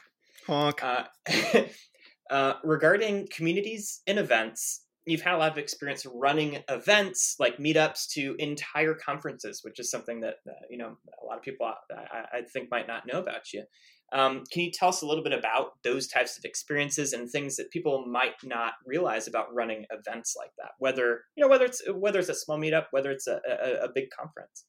[0.46, 0.82] Honk.
[0.82, 1.04] Uh,
[2.30, 8.08] uh, regarding communities and events, you've had a lot of experience running events like meetups
[8.12, 11.72] to entire conferences, which is something that uh, you know a lot of people uh,
[11.96, 13.64] I, I, think might not know about you.
[14.12, 17.56] Um, can you tell us a little bit about those types of experiences and things
[17.56, 20.72] that people might not realize about running events like that?
[20.78, 23.88] Whether you know whether it's whether it's a small meetup, whether it's a, a, a
[23.92, 24.66] big conference.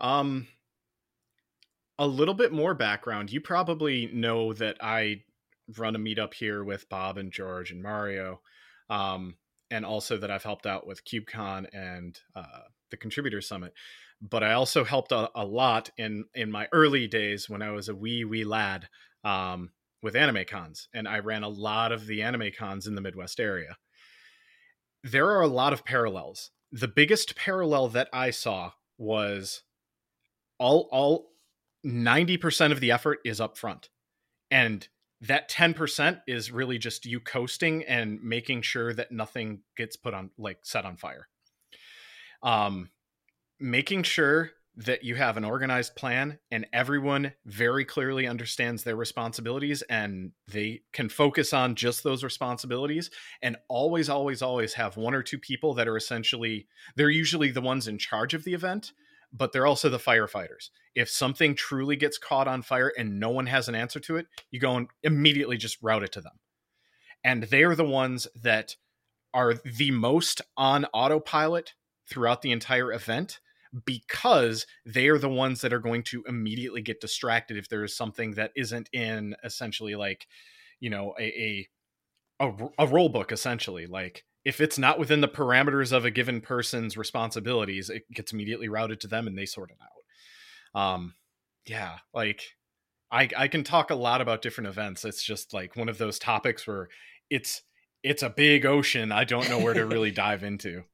[0.00, 0.48] Um,
[2.02, 3.30] a little bit more background.
[3.30, 5.22] You probably know that I
[5.78, 8.40] run a meetup here with Bob and George and Mario,
[8.90, 9.36] um,
[9.70, 13.72] and also that I've helped out with KubeCon and uh, the Contributor Summit.
[14.20, 17.88] But I also helped a, a, lot in in my early days when I was
[17.88, 18.88] a wee wee lad
[19.22, 19.70] um,
[20.02, 23.38] with anime cons, and I ran a lot of the anime cons in the Midwest
[23.38, 23.76] area.
[25.04, 26.50] There are a lot of parallels.
[26.72, 29.62] The biggest parallel that I saw was
[30.58, 31.31] all all
[31.84, 33.88] 90% of the effort is up front.
[34.50, 34.86] And
[35.20, 40.30] that 10% is really just you coasting and making sure that nothing gets put on
[40.36, 41.28] like set on fire.
[42.42, 42.90] Um
[43.60, 49.82] making sure that you have an organized plan and everyone very clearly understands their responsibilities
[49.82, 53.10] and they can focus on just those responsibilities
[53.42, 56.66] and always always always have one or two people that are essentially
[56.96, 58.92] they're usually the ones in charge of the event
[59.32, 60.70] but they're also the firefighters.
[60.94, 64.26] If something truly gets caught on fire and no one has an answer to it,
[64.50, 66.38] you go and immediately just route it to them.
[67.24, 68.76] And they are the ones that
[69.32, 71.74] are the most on autopilot
[72.08, 73.40] throughout the entire event
[73.86, 77.96] because they are the ones that are going to immediately get distracted if there is
[77.96, 80.26] something that isn't in essentially like,
[80.78, 81.68] you know, a
[82.40, 86.10] a, a, a rule book essentially like if it's not within the parameters of a
[86.10, 90.80] given person's responsibilities, it gets immediately routed to them and they sort it out.
[90.80, 91.14] Um,
[91.66, 92.42] yeah, like
[93.10, 95.04] I I can talk a lot about different events.
[95.04, 96.88] It's just like one of those topics where
[97.30, 97.62] it's
[98.02, 99.12] it's a big ocean.
[99.12, 100.84] I don't know where to really dive into.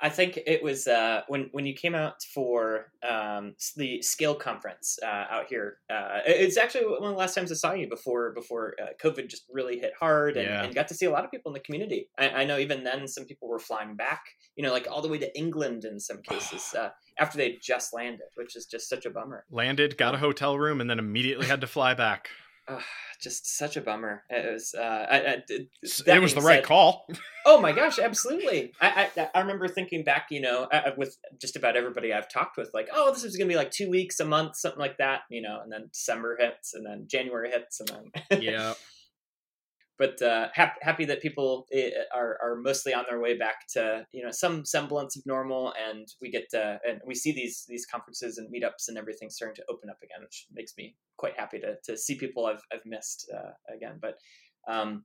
[0.00, 4.98] I think it was uh, when when you came out for um, the Scale conference
[5.02, 5.78] uh, out here.
[5.88, 9.28] Uh, it's actually one of the last times I saw you before before uh, COVID
[9.28, 10.64] just really hit hard, and, Yeah.
[10.64, 12.10] and got to see a lot of people in the community.
[12.18, 14.22] I, I know even then some people were flying back,
[14.54, 17.94] you know, like all the way to England in some cases uh, after they just
[17.94, 19.44] landed, which is just such a bummer.
[19.50, 22.28] Landed, got a hotel room, and then immediately had to fly back.
[22.68, 22.82] Ugh,
[23.20, 24.24] just such a bummer.
[24.28, 24.74] It was.
[24.76, 25.68] Uh, I, I, it
[26.06, 27.06] that was the being right call.
[27.48, 28.72] Oh my gosh, absolutely.
[28.80, 32.56] I, I I remember thinking back, you know, uh, with just about everybody I've talked
[32.56, 34.98] with, like, oh, this is going to be like two weeks, a month, something like
[34.98, 38.74] that, you know, and then December hits, and then January hits, and then yeah.
[39.98, 44.06] but uh, hap- happy that people eh, are are mostly on their way back to
[44.12, 47.86] you know some semblance of normal, and we get to, and we see these these
[47.86, 51.58] conferences and meetups and everything starting to open up again, which makes me quite happy
[51.60, 53.98] to to see people I've I've missed uh, again.
[54.00, 54.16] But
[54.68, 55.04] um,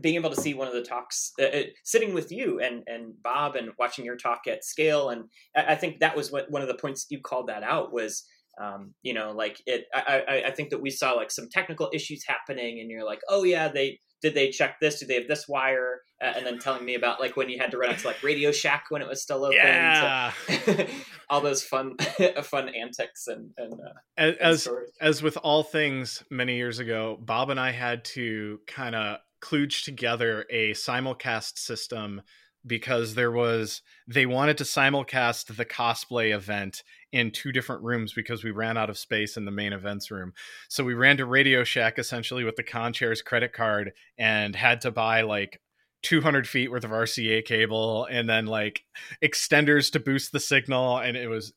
[0.00, 3.14] being able to see one of the talks, uh, uh, sitting with you and and
[3.22, 5.24] Bob, and watching your talk at scale, and
[5.56, 8.24] I, I think that was what one of the points you called that out was.
[8.60, 9.86] Um, you know, like it.
[9.94, 13.20] I, I I think that we saw like some technical issues happening, and you're like,
[13.28, 15.00] oh yeah, they did they check this?
[15.00, 16.02] Do they have this wire?
[16.22, 18.22] Uh, and then telling me about like when you had to run out to like
[18.22, 19.56] Radio Shack when it was still open.
[19.56, 20.32] Yeah.
[20.48, 20.86] to-
[21.30, 21.96] all those fun,
[22.42, 24.68] fun antics and and, uh, As, and as
[25.00, 29.84] as with all things many years ago, Bob and I had to kind of kludge
[29.84, 32.20] together a simulcast system
[32.66, 38.44] because there was they wanted to simulcast the cosplay event in two different rooms because
[38.44, 40.32] we ran out of space in the main events room.
[40.68, 44.80] So we ran to Radio Shack essentially with the con Conchairs credit card and had
[44.82, 45.60] to buy like
[46.02, 48.84] 200 feet worth of RCA cable and then like
[49.22, 51.52] extenders to boost the signal and it was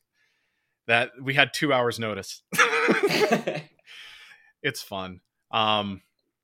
[0.87, 2.43] that we had 2 hours notice.
[4.61, 5.21] it's fun.
[5.51, 6.01] Um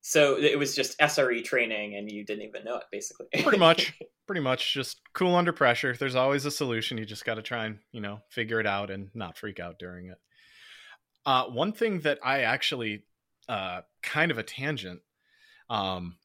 [0.09, 3.27] so it was just SRE training, and you didn't even know it, basically.
[3.43, 3.93] pretty much.
[4.25, 4.75] Pretty much.
[4.75, 5.95] Just cool under pressure.
[5.95, 8.91] There's always a solution you just got to try and you know figure it out
[8.91, 10.17] and not freak out during it.
[11.25, 13.03] Uh, one thing that i actually
[13.47, 15.01] uh, kind of a tangent
[15.69, 16.15] um,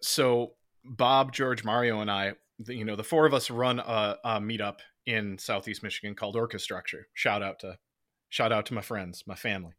[0.00, 0.52] so
[0.84, 4.40] bob george mario and i the, you know the four of us run a, a
[4.40, 7.78] meetup in southeast michigan called orchestructure shout out to
[8.28, 9.72] shout out to my friends my family.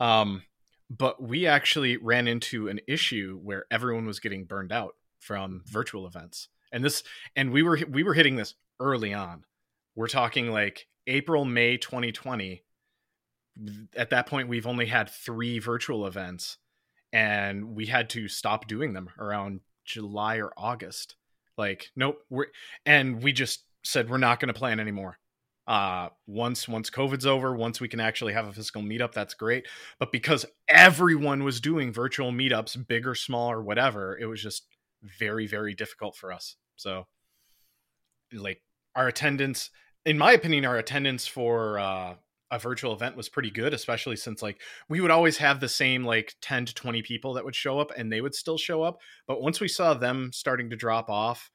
[0.00, 0.42] Um,
[0.90, 6.06] but we actually ran into an issue where everyone was getting burned out from virtual
[6.06, 6.48] events.
[6.72, 7.04] And this
[7.36, 9.44] and we were we were hitting this early on.
[9.94, 12.62] We're talking like april may 2020
[13.96, 16.58] at that point we've only had three virtual events
[17.12, 21.16] and we had to stop doing them around july or august.
[21.56, 22.46] Like nope we're
[22.84, 25.18] and we just said we're not going to plan anymore
[25.70, 29.68] uh once once covid's over once we can actually have a physical meetup that's great.
[30.00, 34.66] But because everyone was doing virtual meetups big or small or whatever it was just
[35.02, 36.56] very very difficult for us.
[36.74, 37.06] So
[38.32, 38.60] like
[38.96, 39.70] our attendance
[40.04, 42.14] in my opinion our attendance for uh
[42.50, 46.04] a virtual event was pretty good especially since like we would always have the same
[46.04, 48.98] like 10 to 20 people that would show up and they would still show up.
[49.28, 51.48] But once we saw them starting to drop off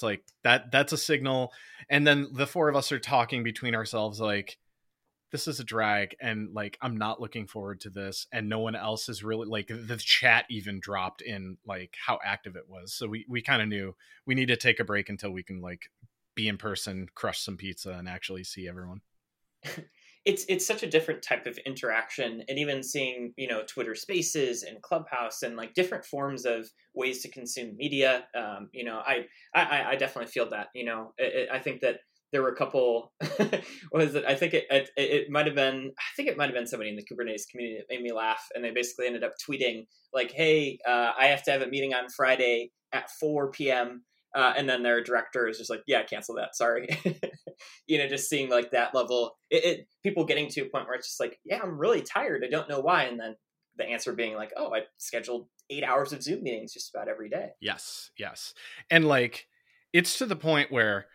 [0.00, 1.52] it's like that that's a signal.
[1.90, 4.56] And then the four of us are talking between ourselves like
[5.30, 8.74] this is a drag and like i'm not looking forward to this and no one
[8.74, 12.92] else is really like the chat even dropped in like how active it was.
[12.92, 13.94] So we we kind of knew
[14.26, 15.90] we need to take a break until we can like
[16.34, 19.02] be in person crush some pizza and actually see everyone
[20.24, 24.62] it's it's such a different type of interaction and even seeing you know twitter spaces
[24.62, 29.26] and clubhouse and like different forms of ways to consume media um, you know I,
[29.54, 31.12] I i definitely feel that you know
[31.52, 32.00] i think that
[32.32, 35.90] there were a couple what was it i think it it, it might have been
[35.98, 38.46] i think it might have been somebody in the kubernetes community that made me laugh
[38.54, 41.94] and they basically ended up tweeting like hey uh, i have to have a meeting
[41.94, 44.02] on friday at 4 p.m
[44.34, 46.54] uh, and then their director is just like, "Yeah, cancel that.
[46.54, 46.88] Sorry."
[47.86, 50.96] you know, just seeing like that level, it, it people getting to a point where
[50.96, 52.44] it's just like, "Yeah, I'm really tired.
[52.44, 53.36] I don't know why." And then
[53.76, 57.28] the answer being like, "Oh, I scheduled eight hours of Zoom meetings just about every
[57.28, 58.54] day." yes yes
[58.90, 59.46] and like
[59.92, 61.06] it's to the point where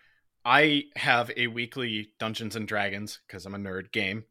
[0.43, 4.23] i have a weekly dungeons and dragons because i'm a nerd game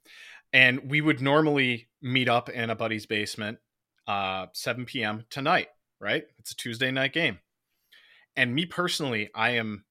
[0.52, 3.58] and we would normally meet up in a buddy's basement
[4.06, 5.68] uh 7 p.m tonight
[6.00, 7.38] right it's a tuesday night game
[8.36, 9.84] and me personally i am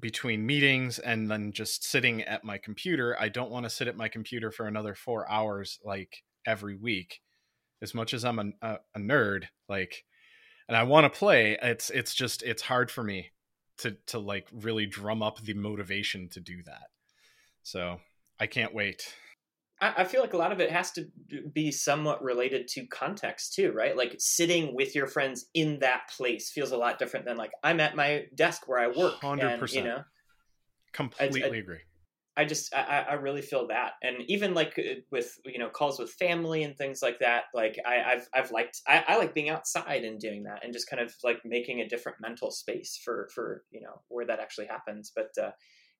[0.00, 3.96] between meetings and then just sitting at my computer i don't want to sit at
[3.96, 7.20] my computer for another four hours like every week.
[7.80, 10.04] As much as i'm a, a, a nerd like
[10.66, 13.30] and i want to play it's it's just it's hard for me
[13.78, 16.88] to to like really drum up the motivation to do that.
[17.62, 18.00] So
[18.40, 19.14] i can't wait
[19.80, 21.06] I, feel like a lot of it has to
[21.52, 23.96] be somewhat related to context too, right?
[23.96, 27.80] Like sitting with your friends in that place feels a lot different than like I'm
[27.80, 29.20] at my desk where I work.
[29.20, 29.72] 100%.
[29.72, 30.02] you know,
[30.92, 31.78] Completely I, I, agree.
[32.38, 35.98] I just I, I really feel that, and even like uh, with you know calls
[35.98, 37.44] with family and things like that.
[37.52, 40.88] Like I, I've I've liked I, I like being outside and doing that, and just
[40.88, 44.66] kind of like making a different mental space for for you know where that actually
[44.66, 45.10] happens.
[45.14, 45.50] But uh,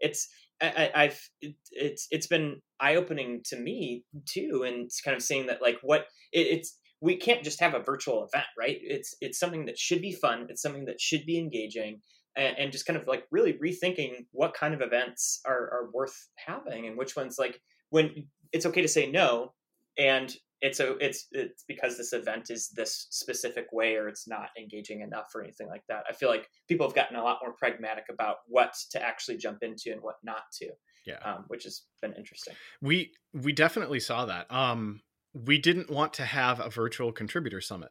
[0.00, 0.28] it's
[0.60, 5.22] I, I've it, it's it's been eye opening to me too, and it's kind of
[5.22, 8.78] seeing that like what it, it's we can't just have a virtual event, right?
[8.80, 10.46] It's it's something that should be fun.
[10.48, 12.00] It's something that should be engaging
[12.38, 16.28] and, and just kind of like really rethinking what kind of events are, are worth
[16.36, 19.52] having and which ones like when it's okay to say no
[19.98, 24.48] and it's a it's it's because this event is this specific way or it's not
[24.58, 26.04] engaging enough or anything like that.
[26.08, 29.58] I feel like people have gotten a lot more pragmatic about what to actually jump
[29.62, 30.70] into and what not to
[31.06, 31.18] yeah.
[31.24, 32.54] um, which has been interesting.
[32.82, 34.52] We we definitely saw that.
[34.52, 35.00] Um
[35.32, 37.90] we didn't want to have a virtual contributor summit.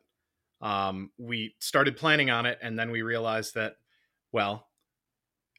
[0.62, 3.76] Um we started planning on it and then we realized that
[4.32, 4.68] well,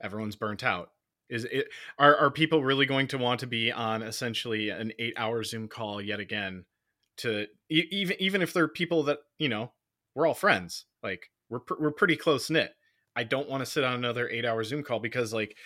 [0.02, 0.90] everyone's burnt out.
[1.28, 1.68] Is it
[1.98, 5.68] are are people really going to want to be on essentially an eight hour Zoom
[5.68, 6.64] call yet again?
[7.18, 9.72] To even even if they're people that you know
[10.14, 12.72] we're all friends, like we're we're pretty close knit.
[13.16, 15.56] I don't want to sit on another eight hour Zoom call because like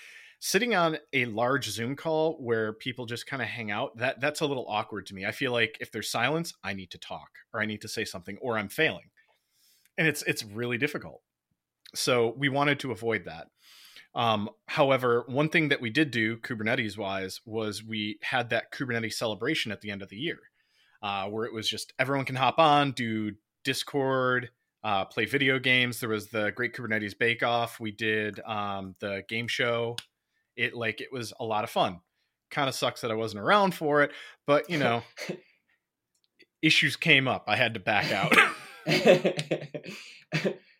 [0.40, 4.40] sitting on a large Zoom call where people just kind of hang out that that's
[4.40, 5.24] a little awkward to me.
[5.24, 8.04] I feel like if there's silence, I need to talk or I need to say
[8.04, 9.10] something or I'm failing,
[9.98, 11.22] and it's it's really difficult.
[11.94, 13.48] So we wanted to avoid that.
[14.14, 19.14] Um, however, one thing that we did do Kubernetes wise was we had that Kubernetes
[19.14, 20.38] celebration at the end of the year,
[21.02, 23.32] uh, where it was just everyone can hop on, do
[23.64, 24.50] Discord,
[24.84, 26.00] uh, play video games.
[26.00, 27.80] There was the Great Kubernetes Bake Off.
[27.80, 29.96] We did um, the game show.
[30.56, 32.00] It like it was a lot of fun.
[32.50, 34.12] Kind of sucks that I wasn't around for it,
[34.46, 35.02] but you know,
[36.62, 37.44] issues came up.
[37.48, 38.36] I had to back out.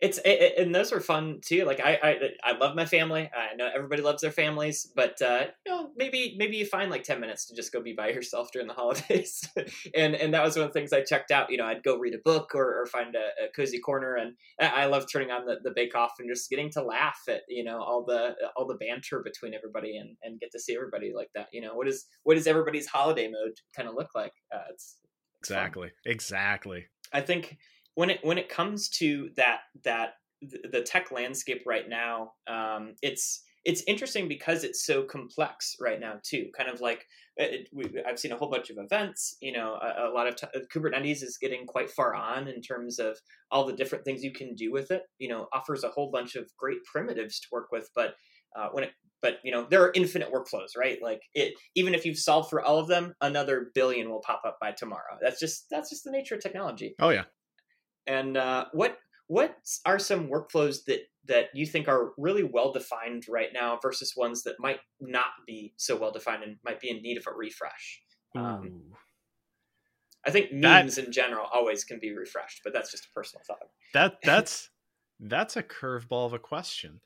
[0.00, 1.64] it's it, and those are fun too.
[1.64, 3.30] Like I, I I love my family.
[3.34, 7.02] I know everybody loves their families, but uh, you know maybe maybe you find like
[7.02, 9.46] ten minutes to just go be by yourself during the holidays.
[9.94, 11.50] and and that was one of the things I checked out.
[11.50, 14.32] You know, I'd go read a book or, or find a, a cozy corner, and
[14.58, 17.64] I love turning on the, the Bake Off and just getting to laugh at you
[17.64, 21.28] know all the all the banter between everybody and and get to see everybody like
[21.34, 21.48] that.
[21.52, 24.32] You know, what is what does everybody's holiday mode kind of look like?
[24.54, 24.96] Uh, it's,
[25.40, 26.12] it's exactly fun.
[26.12, 26.86] exactly.
[27.12, 27.58] I think
[27.94, 33.42] when it when it comes to that that the tech landscape right now, um, it's
[33.64, 36.46] it's interesting because it's so complex right now too.
[36.56, 37.04] Kind of like
[37.38, 39.36] uh, it, we, I've seen a whole bunch of events.
[39.42, 42.62] You know, a, a lot of t- uh, Kubernetes is getting quite far on in
[42.62, 43.18] terms of
[43.50, 45.02] all the different things you can do with it.
[45.18, 48.14] You know, offers a whole bunch of great primitives to work with, but
[48.56, 48.90] uh, when it
[49.22, 52.60] but you know there are infinite workflows right like it even if you've solved for
[52.60, 56.10] all of them another billion will pop up by tomorrow that's just that's just the
[56.10, 57.24] nature of technology oh yeah
[58.10, 63.24] and uh, what what are some workflows that that you think are really well defined
[63.28, 67.00] right now versus ones that might not be so well defined and might be in
[67.00, 68.02] need of a refresh?
[68.34, 68.82] Um,
[70.26, 73.42] I think memes that, in general always can be refreshed, but that's just a personal
[73.46, 73.68] thought.
[73.94, 74.70] That that's
[75.20, 77.00] that's a curveball of a question.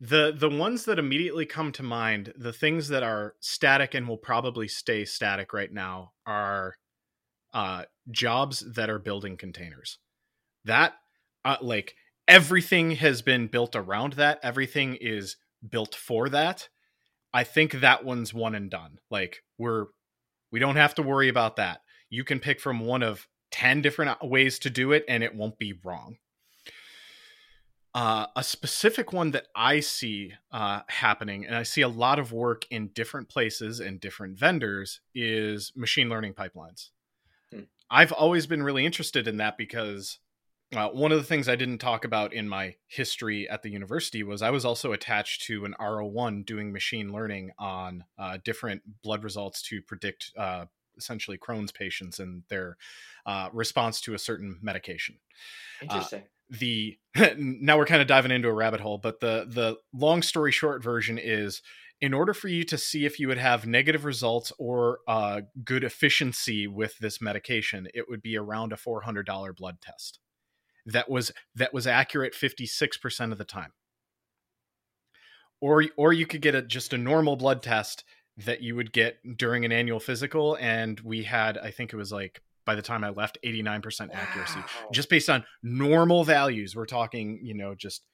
[0.00, 4.18] The the ones that immediately come to mind, the things that are static and will
[4.18, 6.76] probably stay static right now are
[7.52, 9.98] uh, jobs that are building containers
[10.64, 10.94] that
[11.44, 11.94] uh, like
[12.26, 14.40] everything has been built around that.
[14.42, 15.36] Everything is
[15.68, 16.68] built for that.
[17.32, 18.98] I think that one's one and done.
[19.10, 19.86] Like we're
[20.50, 21.80] we don't have to worry about that.
[22.08, 25.34] You can pick from one of 10 different uh, ways to do it and it
[25.34, 26.16] won't be wrong.
[27.94, 32.32] Uh, a specific one that I see uh, happening, and I see a lot of
[32.32, 36.88] work in different places and different vendors, is machine learning pipelines.
[37.52, 37.60] Hmm.
[37.88, 40.18] I've always been really interested in that because
[40.74, 44.22] uh, one of the things I didn't talk about in my history at the university
[44.22, 49.24] was I was also attached to an R01 doing machine learning on uh, different blood
[49.24, 52.76] results to predict uh, essentially Crohn's patients and their
[53.26, 55.16] uh, response to a certain medication.
[55.80, 56.22] Uh, Interesting.
[56.50, 56.98] the
[57.36, 60.82] now we're kind of diving into a rabbit hole, but the the long story short
[60.82, 61.62] version is
[62.00, 65.84] in order for you to see if you would have negative results or uh, good
[65.84, 70.18] efficiency with this medication, it would be around a $400 blood test
[70.86, 73.72] that was that was accurate 56% of the time.
[75.60, 78.04] Or or you could get a just a normal blood test
[78.36, 82.10] that you would get during an annual physical and we had i think it was
[82.10, 84.58] like by the time i left 89% accuracy.
[84.58, 84.64] Wow.
[84.92, 88.04] just based on normal values we're talking you know just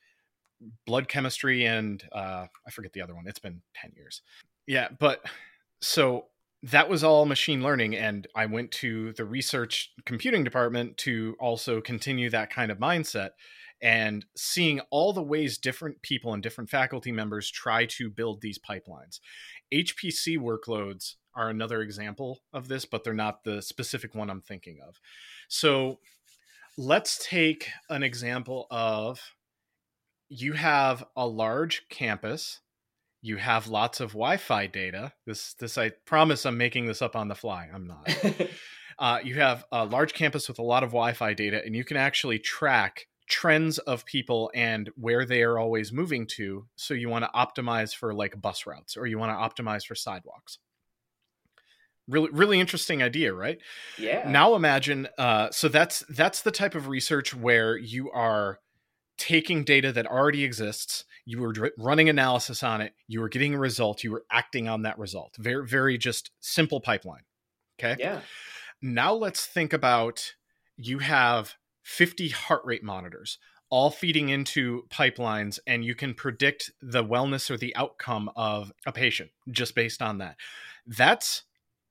[0.87, 3.27] blood chemistry and uh i forget the other one.
[3.27, 4.23] It's been 10 years.
[4.67, 5.25] Yeah but
[5.81, 6.27] so
[6.63, 11.81] that was all machine learning and i went to the research computing department to also
[11.81, 13.31] continue that kind of mindset
[13.83, 18.59] and seeing all the ways different people and different faculty members try to build these
[18.59, 19.21] pipelines.
[19.73, 24.79] HPC workloads are another example of this, but they're not the specific one I'm thinking
[24.87, 25.01] of.
[25.49, 25.99] So
[26.77, 29.35] let's take an example of
[30.29, 32.61] you have a large campus
[33.23, 35.13] you have lots of wi-fi data.
[35.27, 37.69] This this i promise i'm making this up on the fly.
[37.73, 38.09] I'm not.
[39.01, 41.97] Uh, you have a large campus with a lot of wi-fi data and you can
[41.97, 47.25] actually track trends of people and where they are always moving to so you want
[47.25, 50.59] to optimize for like bus routes or you want to optimize for sidewalks.
[52.09, 53.57] Really really interesting idea right?
[53.97, 54.29] Yeah.
[54.29, 58.59] Now imagine uh, so that's that's the type of research where you are
[59.21, 63.55] taking data that already exists you were dr- running analysis on it you were getting
[63.55, 65.37] a result you were acting on that result.
[65.39, 67.23] Very very just simple pipeline
[67.79, 68.01] okay?
[68.01, 68.21] Yeah.
[68.81, 70.35] Now let's think about
[70.79, 77.05] you have 50 heart rate monitors all feeding into pipelines and you can predict the
[77.05, 80.37] wellness or the outcome of a patient just based on that.
[80.87, 81.43] That's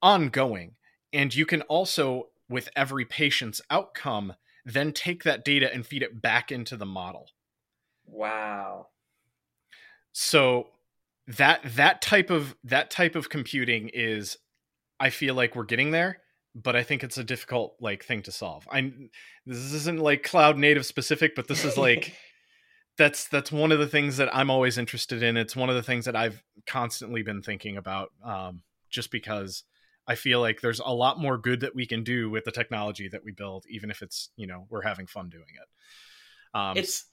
[0.01, 0.77] ongoing
[1.13, 4.33] and you can also with every patient's outcome
[4.73, 7.27] then take that data and feed it back into the model.
[8.05, 8.87] Wow.
[10.11, 10.67] So
[11.29, 14.37] that that type of that type of computing is
[14.99, 16.17] i feel like we're getting there
[16.55, 18.67] but i think it's a difficult like thing to solve.
[18.71, 18.91] I
[19.45, 22.15] this isn't like cloud native specific but this is like
[22.97, 25.37] that's that's one of the things that i'm always interested in.
[25.37, 29.63] It's one of the things that i've constantly been thinking about um, just because
[30.09, 33.07] i feel like there's a lot more good that we can do with the technology
[33.07, 37.05] that we build even if it's you know we're having fun doing it um, it's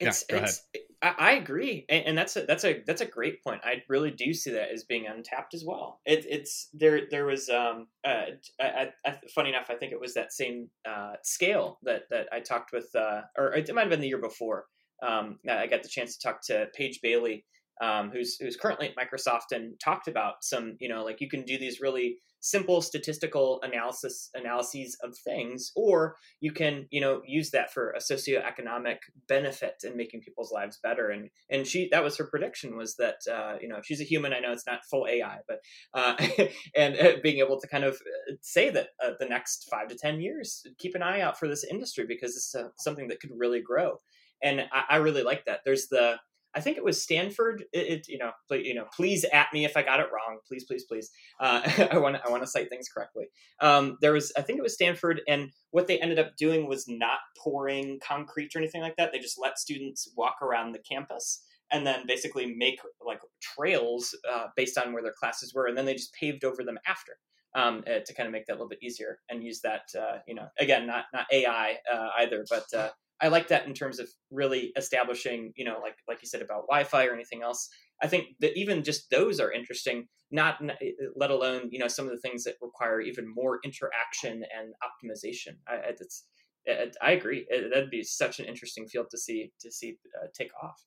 [0.00, 0.62] it's, yeah, it's
[1.02, 3.60] I, I, agree, and, and, that's a that's a that's a great point.
[3.64, 6.00] I really do see that as being untapped as well.
[6.04, 7.02] It, it's there.
[7.10, 8.24] There was um, uh,
[8.60, 12.40] I, I, funny enough, I think it was that same uh, scale that that I
[12.40, 14.66] talked with, uh, or it might have been the year before.
[15.02, 17.44] Um, I got the chance to talk to Paige Bailey,
[17.80, 21.42] um, who's who's currently at Microsoft, and talked about some, you know, like you can
[21.42, 27.50] do these really simple statistical analysis analyses of things or you can you know use
[27.50, 31.10] that for a socioeconomic benefit and making people's lives better.
[31.10, 34.04] And and she that was her prediction was that uh, you know if she's a
[34.04, 35.58] human i know it's not full ai but
[35.94, 36.16] uh,
[36.76, 39.96] and uh, being able to kind of uh, say that uh, the next five to
[39.96, 43.30] ten years keep an eye out for this industry because it's uh, something that could
[43.36, 43.98] really grow.
[44.42, 45.60] And I, I really like that.
[45.64, 46.18] There's the
[46.56, 47.64] I think it was Stanford.
[47.72, 50.38] It, it, you know, you know, please at me if I got it wrong.
[50.48, 51.10] Please, please, please.
[51.38, 51.60] Uh,
[51.92, 53.26] I want I want to cite things correctly.
[53.60, 56.86] Um, there was, I think it was Stanford, and what they ended up doing was
[56.88, 59.12] not pouring concrete or anything like that.
[59.12, 64.46] They just let students walk around the campus and then basically make like trails uh,
[64.56, 67.12] based on where their classes were, and then they just paved over them after.
[67.54, 70.18] Um, uh, to kind of make that a little bit easier and use that, uh,
[70.28, 72.90] you know, again, not not AI uh, either, but uh,
[73.20, 76.66] I like that in terms of really establishing, you know, like like you said about
[76.68, 77.68] Wi-Fi or anything else.
[78.02, 80.06] I think that even just those are interesting.
[80.30, 84.42] Not eh, let alone you know some of the things that require even more interaction
[84.56, 85.56] and optimization.
[85.66, 86.24] I, it's,
[86.64, 87.46] it, I agree.
[87.48, 90.84] It, that'd be such an interesting field to see to see uh, take off.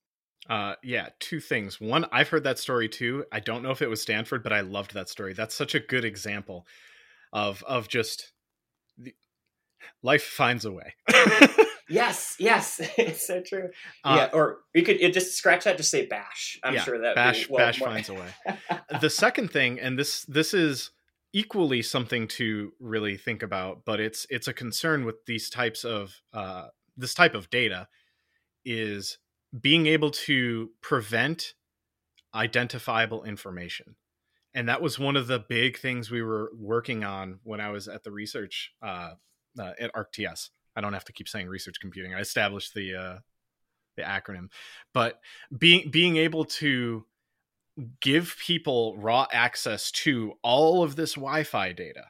[0.49, 1.81] Uh, yeah, two things.
[1.81, 3.25] One, I've heard that story too.
[3.31, 5.33] I don't know if it was Stanford, but I loved that story.
[5.33, 6.65] That's such a good example
[7.33, 8.33] of of just
[8.97, 9.13] the,
[10.03, 10.93] life finds a way.
[11.89, 13.69] Yes, yes, it's so true.
[14.03, 16.59] Uh, yeah, or you could it just scratch that, just say bash.
[16.63, 17.89] I'm yeah, sure that bash well bash more...
[17.89, 18.27] finds a way.
[19.01, 20.91] the second thing, and this this is
[21.33, 26.21] equally something to really think about, but it's it's a concern with these types of
[26.33, 27.87] uh, this type of data
[28.65, 29.17] is
[29.59, 31.53] being able to prevent
[32.35, 33.95] identifiable information
[34.53, 37.87] and that was one of the big things we were working on when I was
[37.87, 39.11] at the research uh,
[39.59, 40.49] uh, at ArcTS.
[40.79, 42.13] I don't have to keep saying research computing.
[42.13, 43.17] I established the uh,
[43.97, 44.47] the acronym,
[44.93, 45.19] but
[45.57, 47.05] being being able to
[47.99, 52.05] give people raw access to all of this Wi-Fi data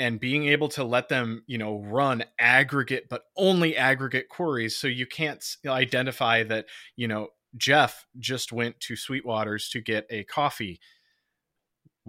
[0.00, 4.88] and being able to let them, you know, run aggregate but only aggregate queries so
[4.88, 10.80] you can't identify that, you know, Jeff just went to Sweetwater's to get a coffee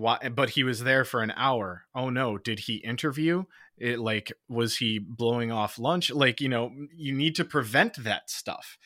[0.01, 1.85] why but he was there for an hour.
[1.93, 3.43] Oh no did he interview?
[3.77, 6.11] It like was he blowing off lunch?
[6.11, 8.77] Like you know you need to prevent that stuff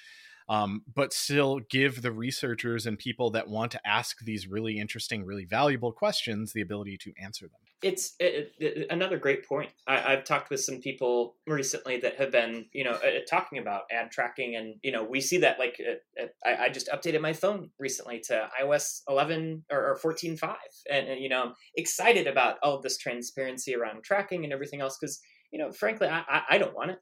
[0.47, 5.25] um, but still give the researchers and people that want to ask these really interesting
[5.25, 9.69] really valuable questions the ability to answer them it's it, it, another great point.
[9.85, 13.83] I, have talked with some people recently that have been, you know, uh, talking about
[13.91, 15.59] ad tracking, and you know, we see that.
[15.59, 20.55] Like, uh, I, I, just updated my phone recently to iOS 11 or, or 14.5,
[20.89, 24.97] and, and, you know, I'm excited about all this transparency around tracking and everything else
[24.99, 25.19] because,
[25.51, 26.99] you know, frankly, I, I don't want it.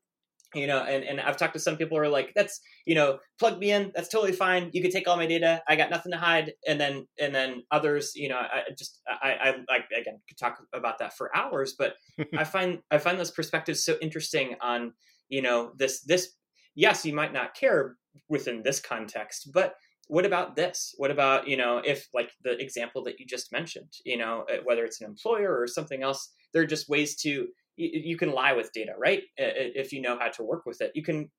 [0.56, 3.20] You know and, and i've talked to some people who are like that's you know
[3.39, 6.12] plug me in that's totally fine you can take all my data i got nothing
[6.12, 10.20] to hide and then and then others you know i just i i, I again
[10.28, 11.95] could talk about that for hours but
[12.38, 14.93] i find i find those perspectives so interesting on
[15.30, 16.34] you know this this
[16.76, 17.95] yes you might not care
[18.30, 19.76] within this context but
[20.08, 20.93] what about this?
[20.97, 24.58] What about you know if like the example that you just mentioned you know eh,
[24.64, 28.53] whether it's an employer or something else there are just ways to you, can lie
[28.53, 29.24] with data, right?
[29.38, 31.30] If you know how to work with it, you can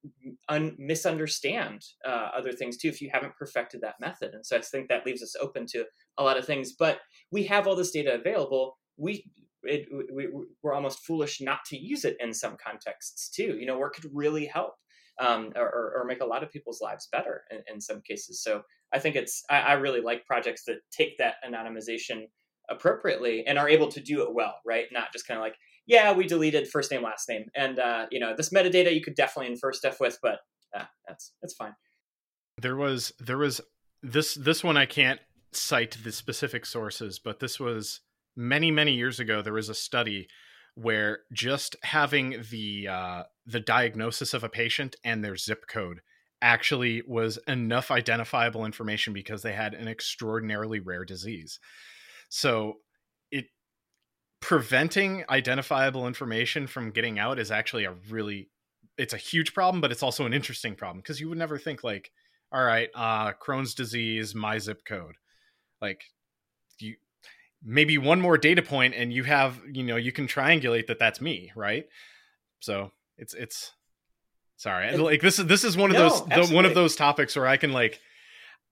[0.49, 4.35] un- misunderstand uh, other things too if you haven't perfected that method.
[4.35, 5.85] And so I think that leaves us open to
[6.19, 6.73] a lot of things.
[6.79, 6.99] But
[7.31, 8.79] we have all this data available.
[8.97, 9.25] We
[9.63, 10.29] it, we,
[10.63, 13.57] we're almost foolish not to use it in some contexts too.
[13.59, 14.75] You know, where it could really help
[15.21, 18.43] um, or, or, make a lot of people's lives better in, in some cases.
[18.43, 18.63] So
[18.93, 22.25] I think it's I, I really like projects that take that anonymization
[22.69, 24.87] appropriately and are able to do it well, right?
[24.93, 25.57] Not just kind of like
[25.87, 29.15] yeah, we deleted first name, last name, and uh, you know this metadata you could
[29.15, 30.41] definitely infer stuff with, but
[30.77, 31.75] uh, that's that's fine.
[32.59, 33.61] There was there was
[34.03, 35.21] this this one I can't
[35.53, 38.01] cite the specific sources, but this was
[38.37, 39.43] many many years ago.
[39.43, 40.29] There was a study
[40.75, 46.01] where just having the uh, the diagnosis of a patient and their zip code
[46.43, 51.59] actually was enough identifiable information because they had an extraordinarily rare disease.
[52.29, 52.75] So
[54.45, 58.51] preventing identifiable information from getting out is actually a really
[58.99, 61.83] it's a huge problem but it's also an interesting problem because you would never think
[61.83, 62.11] like
[62.53, 65.15] all right uh crohn's disease my zip code.
[65.81, 66.05] Like
[66.79, 66.97] you
[67.65, 71.23] maybe one more data point and you have you know you can triangulate that that's
[71.23, 71.87] me right?
[72.61, 73.73] So it's it's
[74.59, 77.35] sorry like this is this is one of no, those the, one of those topics
[77.35, 77.99] where i can like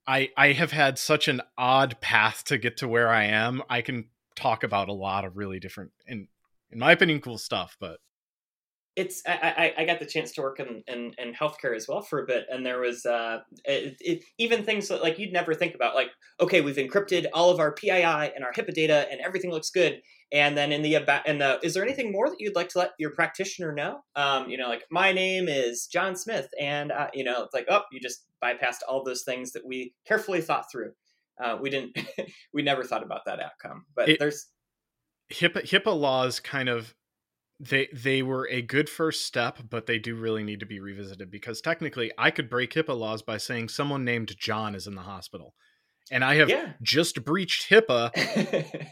[0.06, 3.62] i i have had such an odd path to get to where i am.
[3.70, 4.04] I can
[4.36, 6.28] talk about a lot of really different and
[6.70, 7.98] in my opinion cool stuff but
[8.94, 12.22] it's I, I, got the chance to work in, in, in healthcare as well for
[12.22, 15.74] a bit and there was uh, it, it, even things that, like you'd never think
[15.74, 16.08] about like
[16.40, 20.02] okay we've encrypted all of our pii and our hipaa data and everything looks good
[20.30, 22.78] and then in the about in the is there anything more that you'd like to
[22.78, 24.00] let your practitioner know?
[24.14, 27.66] Um, you know like my name is john smith and uh, you know it's like
[27.70, 30.92] oh you just bypassed all those things that we carefully thought through
[31.42, 31.96] uh, we didn't
[32.52, 34.48] we never thought about that outcome but it, there's
[35.32, 36.94] HIPAA, HIPAA laws kind of
[37.62, 41.30] they they were a good first step but they do really need to be revisited
[41.30, 45.02] because technically i could break hipaa laws by saying someone named john is in the
[45.02, 45.54] hospital.
[46.10, 46.72] And i have yeah.
[46.82, 48.10] just breached hipaa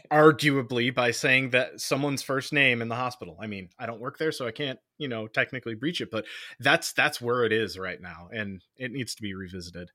[0.11, 3.37] arguably by saying that someone's first name in the hospital.
[3.41, 6.25] I mean i don't work there so i can't you know technically breach it but
[6.59, 9.89] that's that's where it is right now and it needs to be revisited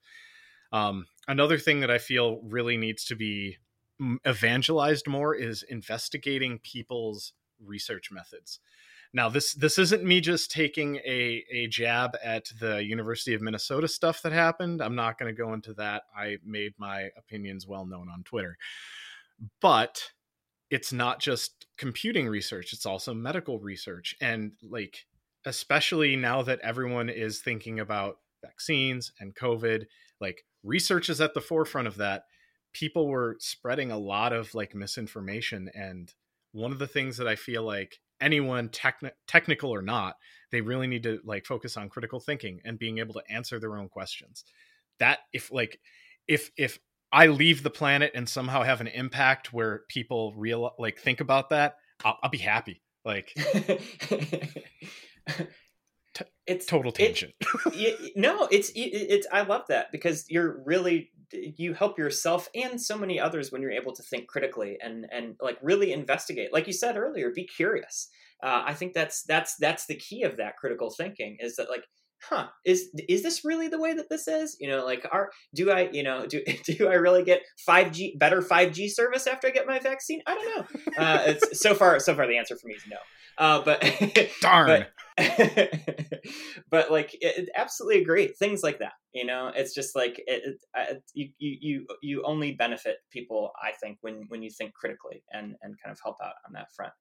[0.72, 3.58] um, another thing that I feel really needs to be
[4.26, 7.32] evangelized more is investigating people's
[7.64, 8.60] research methods.
[9.12, 13.88] Now, this this isn't me just taking a a jab at the University of Minnesota
[13.88, 14.82] stuff that happened.
[14.82, 16.02] I'm not going to go into that.
[16.14, 18.58] I made my opinions well known on Twitter,
[19.60, 20.10] but
[20.68, 25.06] it's not just computing research; it's also medical research, and like
[25.46, 29.86] especially now that everyone is thinking about vaccines and COVID,
[30.20, 32.24] like research is at the forefront of that.
[32.72, 36.12] People were spreading a lot of like misinformation and
[36.52, 40.16] one of the things that i feel like anyone techni- technical or not
[40.50, 43.76] they really need to like focus on critical thinking and being able to answer their
[43.76, 44.44] own questions.
[44.98, 45.80] That if like
[46.26, 46.78] if if
[47.12, 51.50] i leave the planet and somehow have an impact where people real like think about
[51.50, 52.82] that i'll, I'll be happy.
[53.04, 53.32] Like
[56.46, 57.34] it's total tangent.
[57.72, 59.26] It, no, it's it's.
[59.30, 63.72] I love that because you're really you help yourself and so many others when you're
[63.72, 66.52] able to think critically and and like really investigate.
[66.52, 68.08] Like you said earlier, be curious.
[68.42, 71.84] Uh, I think that's that's that's the key of that critical thinking is that like
[72.22, 75.70] huh is is this really the way that this is you know like are do
[75.70, 79.66] i you know do do i really get 5g better 5g service after i get
[79.66, 82.74] my vaccine i don't know uh it's so far so far the answer for me
[82.74, 82.96] is no
[83.38, 83.82] uh but
[84.40, 84.90] darn but,
[86.70, 89.50] but like it, absolutely agree things like that you know?
[89.56, 94.42] It's just like it, it, you you you only benefit people i think when when
[94.42, 96.92] you think critically and and kind of help out on that front.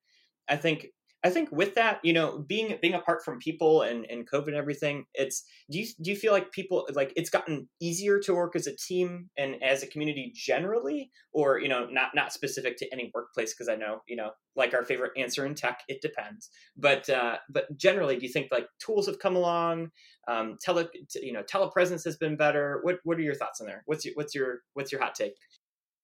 [0.47, 0.88] I think
[1.26, 4.55] I think with that, you know, being being apart from people and, and COVID and
[4.55, 8.55] everything, it's do you do you feel like people like it's gotten easier to work
[8.55, 12.93] as a team and as a community generally, or you know, not not specific to
[12.93, 13.55] any workplace?
[13.55, 16.51] Because I know, you know, like our favorite answer in tech, it depends.
[16.78, 19.89] But uh, but generally, do you think like tools have come along?
[20.28, 22.82] Um, tele, you know, telepresence has been better.
[22.84, 23.82] What what are your thoughts on there?
[23.88, 25.34] What's your what's your what's your hot take?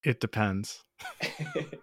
[0.04, 0.84] It depends.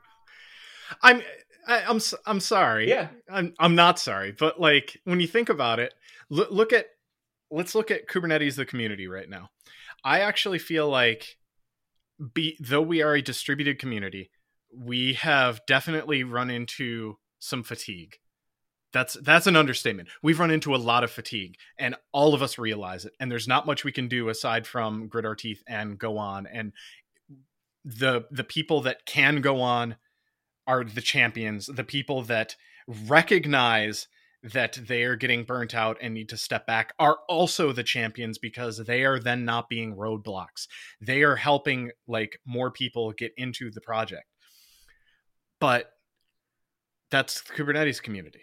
[1.03, 1.23] I'm
[1.69, 2.89] I, am I'm, I'm sorry.
[2.89, 5.95] Yeah, I'm I'm not sorry, but like when you think about it,
[6.31, 6.87] look, look at
[7.51, 9.51] let's look at Kubernetes the community right now.
[10.03, 11.37] I actually feel like
[12.35, 14.31] be though we are a distributed community,
[14.75, 18.17] we have definitely run into some fatigue.
[18.93, 20.09] That's that's an understatement.
[20.23, 23.47] We've run into a lot of fatigue and all of us realize it and there's
[23.47, 26.73] not much we can do aside from grit our teeth and go on and
[27.85, 29.97] the the people that can go on
[30.69, 32.55] are the champions, the people that
[32.87, 34.07] recognize
[34.43, 38.39] that they are getting burnt out and need to step back are also the champions
[38.39, 40.69] because they are then not being roadblocks.
[41.01, 44.27] They are helping like more people get into the project.
[45.59, 45.91] But
[47.11, 48.43] that's the Kubernetes community.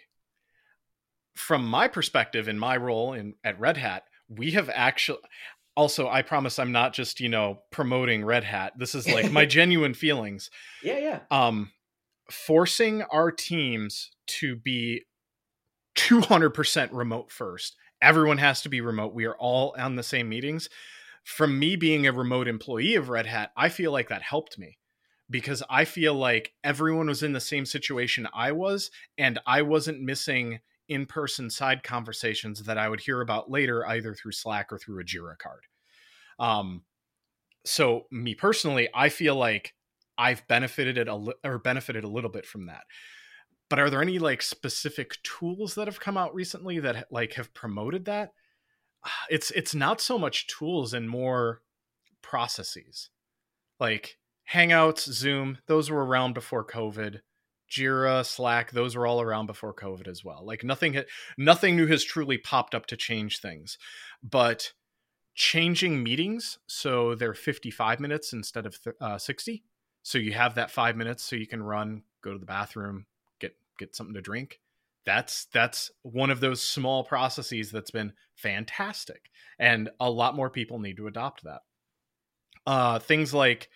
[1.34, 5.18] From my perspective in my role in at Red Hat, we have actually
[5.76, 8.72] also I promise I'm not just, you know, promoting Red Hat.
[8.76, 10.50] This is like my genuine feelings.
[10.82, 11.20] Yeah, yeah.
[11.30, 11.70] Um
[12.30, 15.04] forcing our teams to be
[15.96, 17.76] 200% remote first.
[18.02, 19.14] Everyone has to be remote.
[19.14, 20.68] We are all on the same meetings.
[21.24, 24.78] From me being a remote employee of Red Hat, I feel like that helped me
[25.28, 30.00] because I feel like everyone was in the same situation I was, and I wasn't
[30.00, 34.78] missing in person side conversations that I would hear about later, either through Slack or
[34.78, 35.64] through a Jira card.
[36.38, 36.82] Um,
[37.64, 39.74] so me personally, I feel like
[40.18, 42.84] I've benefited it a li- or benefited a little bit from that.
[43.68, 47.54] But are there any like specific tools that have come out recently that like have
[47.54, 48.32] promoted that?
[49.30, 51.62] It's it's not so much tools and more
[52.22, 53.10] processes.
[53.78, 54.18] Like
[54.52, 57.20] hangouts zoom those were around before covid.
[57.70, 60.44] Jira slack those were all around before covid as well.
[60.44, 61.02] Like nothing
[61.36, 63.78] nothing new has truly popped up to change things.
[64.22, 64.72] But
[65.34, 69.62] changing meetings so they're 55 minutes instead of th- uh, 60
[70.06, 73.06] so you have that five minutes so you can run go to the bathroom
[73.40, 74.60] get get something to drink.
[75.04, 80.78] That's that's one of those small processes that's been fantastic and a lot more people
[80.78, 81.62] need to adopt that.
[82.64, 83.68] Uh things like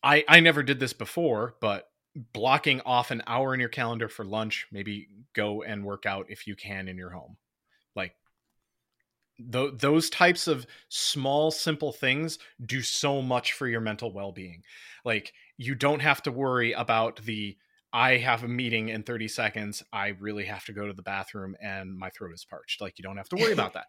[0.00, 1.90] i i never did this before but
[2.32, 6.46] blocking off an hour in your calendar for lunch maybe go and work out if
[6.46, 7.36] you can in your home.
[7.96, 8.14] Like
[9.52, 14.62] th- those types of small simple things do so much for your mental well-being.
[15.04, 17.56] Like you don't have to worry about the
[17.92, 19.82] I have a meeting in 30 seconds.
[19.92, 22.80] I really have to go to the bathroom and my throat is parched.
[22.80, 23.86] Like you don't have to worry about that.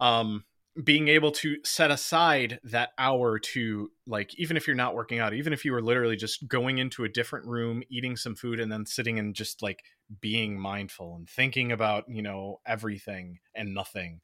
[0.00, 0.44] Um,
[0.84, 5.34] being able to set aside that hour to like even if you're not working out
[5.34, 8.70] even if you were literally just going into a different room eating some food and
[8.70, 9.82] then sitting and just like
[10.20, 14.20] being mindful and thinking about you know everything and nothing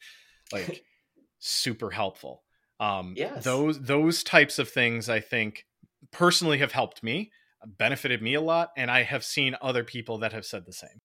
[0.53, 0.85] like
[1.41, 2.45] super helpful
[2.79, 3.43] um yes.
[3.43, 5.67] those those types of things i think
[6.15, 7.31] personally have helped me
[7.79, 11.01] benefited me a lot and i have seen other people that have said the same.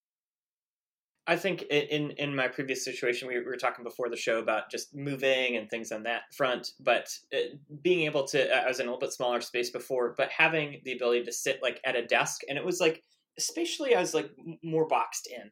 [1.28, 4.96] I think in in my previous situation we were talking before the show about just
[4.96, 7.38] moving and things on that front but uh,
[7.84, 10.94] being able to i was in a little bit smaller space before but having the
[10.94, 13.04] ability to sit like at a desk and it was like
[13.38, 14.32] especially i was like
[14.64, 15.52] more boxed in.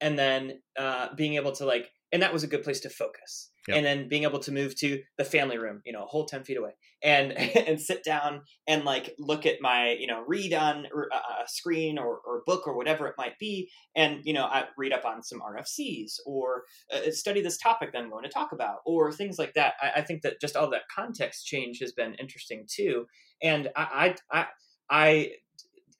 [0.00, 3.50] And then uh, being able to like and that was a good place to focus.
[3.66, 3.78] Yep.
[3.78, 6.44] and then being able to move to the family room you know a whole 10
[6.44, 10.84] feet away and and sit down and like look at my you know read on
[10.84, 14.44] uh, uh, a screen or, or book or whatever it might be and you know
[14.44, 18.24] I read up on some rfcs or uh, uh, study this topic that i'm going
[18.24, 19.74] to talk about or things like that.
[19.80, 23.06] I, I, think that just all that context change has been interesting too.
[23.42, 24.46] And i i i,
[24.90, 25.30] I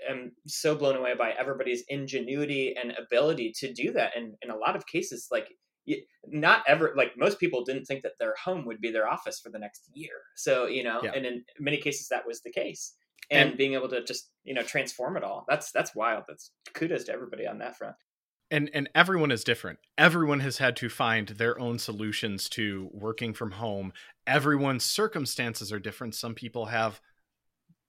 [0.06, 4.56] am so blown away by everybody's ingenuity and ability to do that and in a
[4.56, 5.28] lot of cases.
[5.30, 5.48] Like
[6.26, 9.50] not ever like most people didn't think that their home would be their office for
[9.50, 10.14] the next year.
[10.36, 11.12] So you know yeah.
[11.14, 12.94] and in many cases that was the case.
[13.30, 15.46] And, and, being able to just you know transform it all.
[15.48, 16.24] That's that's wild.
[16.28, 17.96] That's kudos to everybody on that front.
[18.50, 19.78] And and everyone is different.
[19.96, 23.92] Everyone has had to find their own solutions to working from home.
[24.26, 26.14] Everyone's circumstances are different.
[26.14, 27.00] Some people have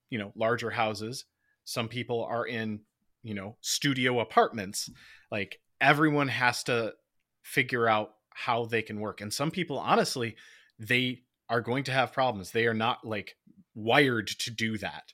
[0.10, 1.26] you know larger houses.
[1.66, 2.82] Some people are in
[3.24, 4.90] you know studio apartments.
[5.30, 6.94] Like everyone has to
[7.46, 9.22] figure out how they can work.
[9.22, 10.36] And some people, honestly,
[10.80, 12.52] they are going to have problems.
[12.52, 13.36] They are not like
[13.76, 15.14] wired to do that.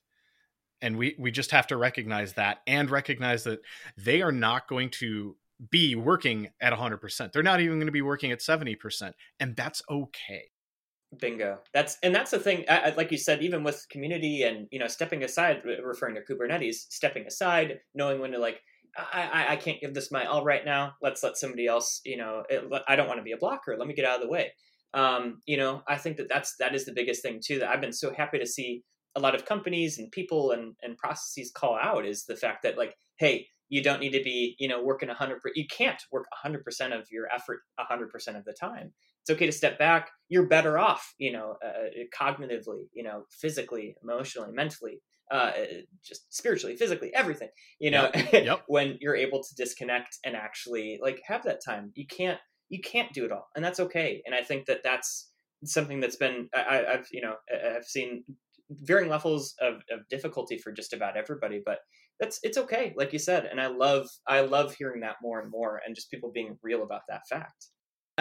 [0.81, 3.59] And we, we just have to recognize that and recognize that
[3.97, 5.35] they are not going to
[5.69, 7.31] be working at 100%.
[7.31, 9.11] They're not even going to be working at 70%.
[9.39, 10.45] And that's okay.
[11.19, 11.59] Bingo.
[11.73, 12.63] That's and that's the thing.
[12.95, 17.27] Like you said, even with community and you know stepping aside, referring to Kubernetes, stepping
[17.27, 18.61] aside, knowing when to like
[18.97, 20.93] I, I can't give this my all right now.
[21.01, 23.77] Let's let somebody else, you know, it, I don't want to be a blocker.
[23.77, 24.51] Let me get out of the way.
[24.93, 27.79] Um, you know, I think that that's, that is the biggest thing too, that I've
[27.81, 28.83] been so happy to see
[29.15, 32.77] a lot of companies and people and, and processes call out is the fact that
[32.77, 36.59] like, Hey, You don't need to be, you know, working 100 you can't work 100%
[36.93, 38.91] of your effort 100% of the time.
[39.21, 40.09] It's okay to step back.
[40.27, 41.87] You're better off, you know, uh,
[42.19, 44.99] cognitively, you know, physically, emotionally, mentally,
[45.31, 45.51] uh,
[46.03, 48.33] just spiritually, physically, everything, you know, Yep.
[48.33, 48.63] Yep.
[48.67, 51.91] when you're able to disconnect and actually like have that time.
[51.95, 54.21] You can't you can't do it all, and that's okay.
[54.25, 55.29] And I think that that's
[55.63, 57.35] something that's been I, I've you know
[57.75, 58.23] I've seen
[58.69, 61.79] varying levels of, of difficulty for just about everybody, but
[62.19, 63.45] that's it's okay, like you said.
[63.45, 66.83] And I love I love hearing that more and more, and just people being real
[66.83, 67.67] about that fact.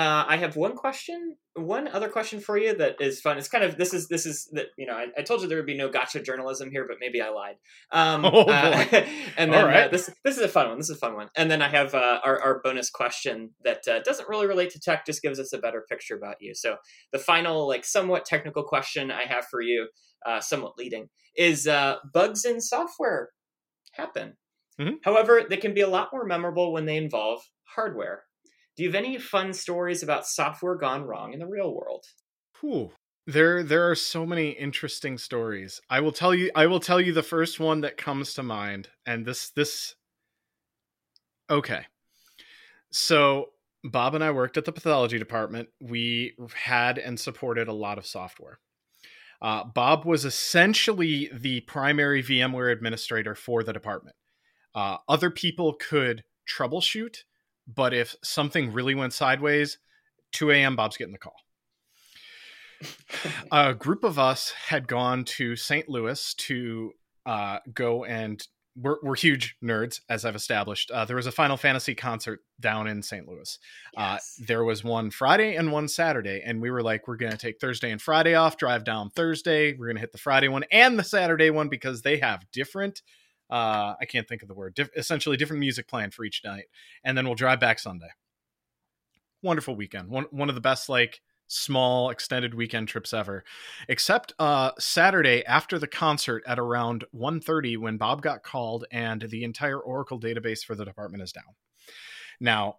[0.01, 3.36] Uh, I have one question, one other question for you that is fun.
[3.36, 5.59] It's kind of this is this is that you know I, I told you there
[5.59, 7.57] would be no gotcha journalism here, but maybe I lied.
[7.92, 8.86] Um, Oh, uh,
[9.36, 9.84] and then right.
[9.84, 10.78] uh, this this is a fun one.
[10.78, 11.28] This is a fun one.
[11.36, 14.80] And then I have uh, our our bonus question that uh, doesn't really relate to
[14.80, 16.55] tech, just gives us a better picture about you.
[16.55, 16.76] So
[17.12, 19.88] the final like somewhat technical question I have for you,
[20.24, 23.28] uh, somewhat leading, is uh, bugs in software
[23.92, 24.38] happen.
[24.80, 24.94] Mhm.
[25.05, 27.42] However, they can be a lot more memorable when they involve
[27.74, 28.24] hardware.
[28.81, 32.07] Do you have any fun stories about software gone wrong in the real world?
[32.62, 32.93] Whew.
[33.26, 35.83] There there are so many interesting stories.
[35.91, 38.89] I will tell you I will tell you the first one that comes to mind
[39.05, 39.97] and this this
[41.51, 41.89] Okay.
[42.91, 43.51] So
[43.85, 45.68] Bob and I worked at the pathology department.
[45.83, 48.61] We had and supported a lot of software.
[49.43, 54.16] Uh, Bob was essentially the primary VMware administrator for the department.
[54.74, 57.24] Uh, other people could troubleshoot,
[57.75, 59.79] but if something really went sideways,
[60.33, 61.37] 2 a.m., Bob's getting the call
[63.53, 65.89] a group of us had gone to St.
[65.89, 66.93] Louis to
[67.27, 68.47] uh, go and
[68.77, 70.91] we're, we're huge nerds, as I've established.
[70.91, 73.29] Uh, there was a Final Fantasy concert down in St.
[73.29, 73.59] Louis.
[73.97, 77.39] Uh, there was one Friday and one Saturday, and we were like, we're going to
[77.39, 79.75] take Thursday and Friday off, drive down Thursday.
[79.75, 83.03] We're going to hit the Friday one and the Saturday one because they have different.
[83.51, 84.74] Uh, I can't think of the word.
[84.74, 86.64] Diff- essentially, different music playing for each night,
[87.05, 88.11] and then we'll drive back Sunday.
[89.42, 90.09] Wonderful weekend.
[90.09, 91.20] One one of the best like
[91.53, 93.42] small extended weekend trips ever
[93.88, 99.42] except uh saturday after the concert at around 1.30 when bob got called and the
[99.42, 101.57] entire oracle database for the department is down
[102.38, 102.76] now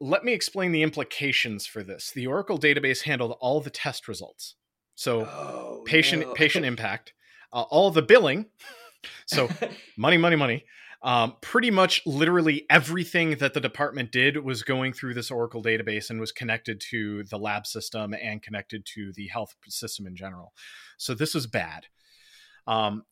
[0.00, 4.56] let me explain the implications for this the oracle database handled all the test results
[4.96, 6.34] so oh, patient no.
[6.34, 7.14] patient impact
[7.52, 8.46] uh, all the billing
[9.26, 9.48] so
[9.96, 10.64] money money money.
[11.02, 16.10] Um, pretty much literally everything that the department did was going through this oracle database
[16.10, 20.52] and was connected to the lab system and connected to the health system in general.
[20.96, 21.86] So this was bad.
[22.66, 23.04] Um,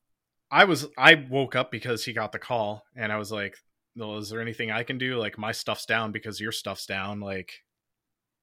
[0.51, 3.55] i was i woke up because he got the call and i was like
[3.95, 5.17] well, is there anything i can do?
[5.17, 7.21] Like my stuff's down because your stuff's down.
[7.21, 7.63] Like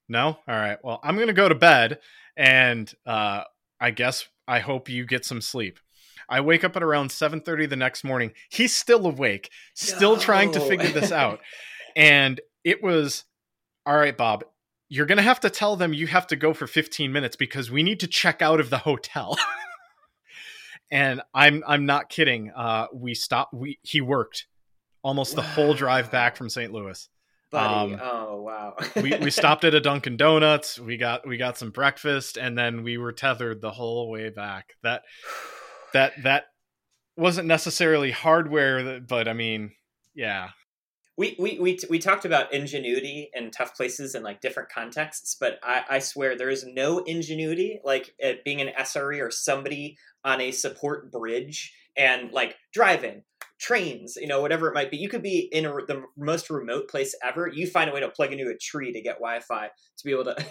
[0.08, 0.26] no?
[0.26, 0.78] All right.
[0.82, 1.98] Well i'm gonna go to bed
[2.36, 3.44] and uh,
[3.80, 5.78] i guess i hope you get some sleep
[6.32, 8.32] I wake up at around 7:30 the next morning.
[8.48, 11.40] He's still awake, still trying to figure this out.
[11.94, 13.24] And it was
[13.84, 14.44] all right, Bob.
[14.88, 17.70] You're going to have to tell them you have to go for 15 minutes because
[17.70, 19.38] we need to check out of the hotel.
[20.90, 22.50] and I'm I'm not kidding.
[22.50, 24.46] Uh we stopped we he worked
[25.02, 26.72] almost the whole drive back from St.
[26.72, 27.08] Louis.
[27.50, 28.76] Buddy, um, oh wow.
[28.96, 30.78] We we stopped at a Dunkin' Donuts.
[30.78, 34.74] We got we got some breakfast and then we were tethered the whole way back.
[34.82, 35.02] That
[35.92, 36.44] that that
[37.16, 39.72] wasn't necessarily hardware but i mean
[40.14, 40.50] yeah
[41.18, 45.58] we we we we talked about ingenuity in tough places and like different contexts, but
[45.62, 50.40] I, I swear there is no ingenuity like at being an SRE or somebody on
[50.40, 53.24] a support bridge and like driving
[53.60, 54.96] trains, you know, whatever it might be.
[54.96, 57.46] You could be in a, the most remote place ever.
[57.46, 60.24] You find a way to plug into a tree to get Wi-Fi to be able
[60.24, 60.34] to,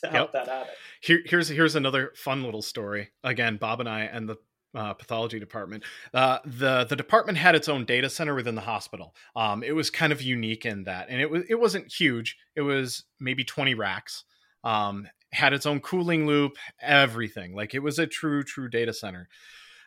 [0.00, 0.46] to help Yep.
[0.46, 0.66] that out.
[1.02, 3.10] Here, here's here's another fun little story.
[3.22, 4.36] Again, Bob and I and the
[4.76, 5.82] uh, pathology department.
[6.12, 9.14] Uh, the the department had its own data center within the hospital.
[9.34, 12.36] Um, it was kind of unique in that, and it was it wasn't huge.
[12.54, 14.24] It was maybe twenty racks.
[14.62, 17.54] Um, had its own cooling loop, everything.
[17.54, 19.28] Like it was a true true data center.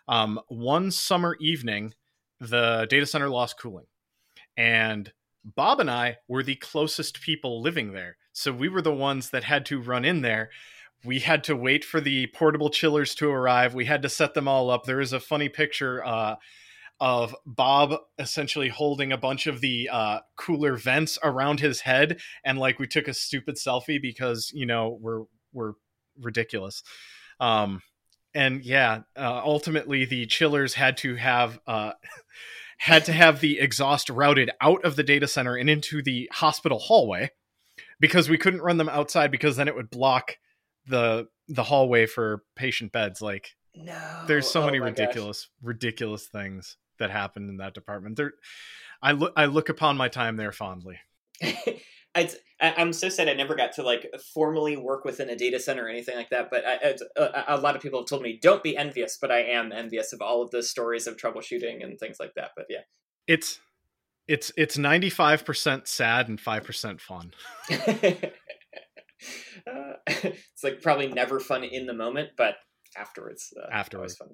[0.07, 1.93] Um, one summer evening,
[2.39, 3.85] the data center lost cooling,
[4.57, 5.11] and
[5.43, 8.17] Bob and I were the closest people living there.
[8.33, 10.49] So we were the ones that had to run in there
[11.03, 13.73] we had to wait for the portable chillers to arrive.
[13.73, 14.83] We had to set them all up.
[14.83, 16.35] There is a funny picture uh,
[16.99, 22.59] of Bob essentially holding a bunch of the uh, cooler vents around his head, and
[22.59, 25.23] like we took a stupid selfie because you know we're
[25.53, 25.73] we're
[26.19, 26.83] ridiculous.
[27.39, 27.81] Um,
[28.33, 31.59] and yeah, uh, ultimately the chillers had to have.
[31.65, 31.93] Uh,
[32.81, 36.79] had to have the exhaust routed out of the data center and into the hospital
[36.79, 37.29] hallway
[37.99, 40.37] because we couldn't run them outside because then it would block
[40.89, 44.23] the the hallway for patient beds like No.
[44.27, 44.99] there's so Oh many my gosh.
[44.99, 48.33] ridiculous ridiculous things that happened in that department there
[49.01, 50.99] I look I look upon my time there fondly.
[52.15, 55.85] It's, I'm so sad I never got to like formally work within a data center
[55.85, 56.49] or anything like that.
[56.49, 59.31] But I, uh, a, a, lot of people have told me don't be envious, but
[59.31, 62.51] I am envious of all of the stories of troubleshooting and things like that.
[62.57, 62.81] But yeah,
[63.27, 63.59] it's
[64.27, 67.31] it's it's 95 percent sad and five percent fun.
[69.67, 72.55] uh, it's like probably never fun in the moment, but
[72.97, 74.29] afterwards, uh, afterwards, fun.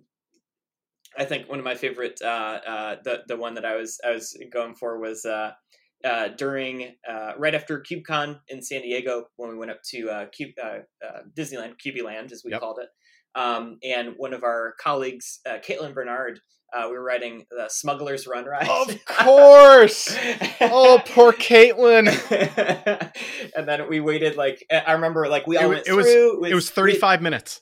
[1.17, 4.11] I think one of my favorite, uh, uh, the the one that I was I
[4.11, 5.51] was going for was uh,
[6.05, 10.25] uh, during uh, right after KubeCon in San Diego when we went up to uh,
[10.27, 12.59] Cube, uh, uh, Disneyland, Land as we yep.
[12.59, 12.89] called it.
[13.39, 16.39] Um, and one of our colleagues, uh, Kaitlyn Barnard,
[16.89, 18.67] we were riding the Smuggler's Run ride.
[18.67, 20.15] Of course!
[20.61, 22.07] oh, poor Kaitlyn.
[23.55, 25.97] and then we waited like I remember, like we all it, went it through.
[25.97, 27.61] Was, it was, it was thirty five minutes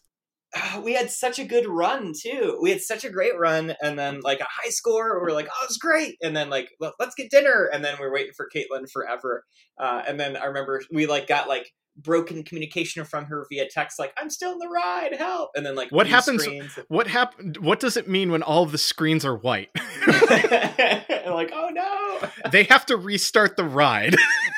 [0.84, 2.60] we had such a good run too.
[2.62, 5.20] We had such a great run, and then like a high score.
[5.24, 7.96] We are like, "Oh, it's great!" And then like, well, "Let's get dinner." And then
[8.00, 9.44] we are waiting for Kaitlyn forever.
[9.80, 14.00] Uh, and then I remember we like got like broken communication from her via text,
[14.00, 16.46] like, "I'm still in the ride, help!" And then like, what happens?
[16.88, 17.58] What happened?
[17.58, 19.70] What does it mean when all of the screens are white?
[20.08, 22.30] like, oh no!
[22.52, 24.16] they have to restart the ride.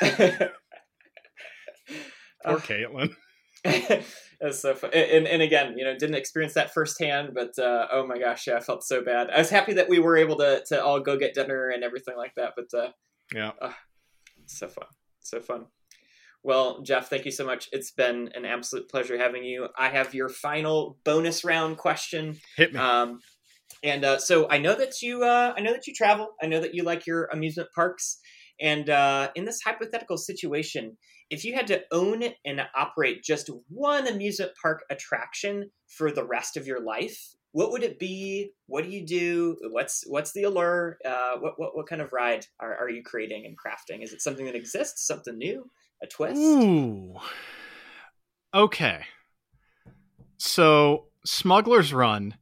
[2.44, 3.14] Poor Kaitlyn.
[4.40, 4.90] That's so fun.
[4.92, 8.56] And, and again, you know, didn't experience that firsthand, but uh, oh my gosh, yeah,
[8.56, 9.30] I felt so bad.
[9.30, 12.16] I was happy that we were able to to all go get dinner and everything
[12.16, 12.52] like that.
[12.54, 12.90] But uh,
[13.34, 13.72] yeah, uh,
[14.46, 14.86] so fun,
[15.20, 15.66] so fun.
[16.46, 17.68] Well, Jeff, thank you so much.
[17.72, 19.66] It's been an absolute pleasure having you.
[19.76, 22.36] I have your final bonus round question.
[22.56, 22.78] Hit me.
[22.78, 23.18] Um,
[23.82, 26.28] and uh, so I know that you, uh, I know that you travel.
[26.40, 28.20] I know that you like your amusement parks.
[28.60, 30.96] And uh, in this hypothetical situation,
[31.30, 36.56] if you had to own and operate just one amusement park attraction for the rest
[36.56, 38.52] of your life, what would it be?
[38.66, 39.56] What do you do?
[39.72, 40.98] What's what's the allure?
[41.04, 44.04] Uh, what, what what kind of ride are, are you creating and crafting?
[44.04, 45.08] Is it something that exists?
[45.08, 45.68] Something new?
[46.02, 46.36] A twist?
[46.36, 47.14] Ooh.
[48.54, 49.04] Okay.
[50.38, 52.36] So Smuggler's Run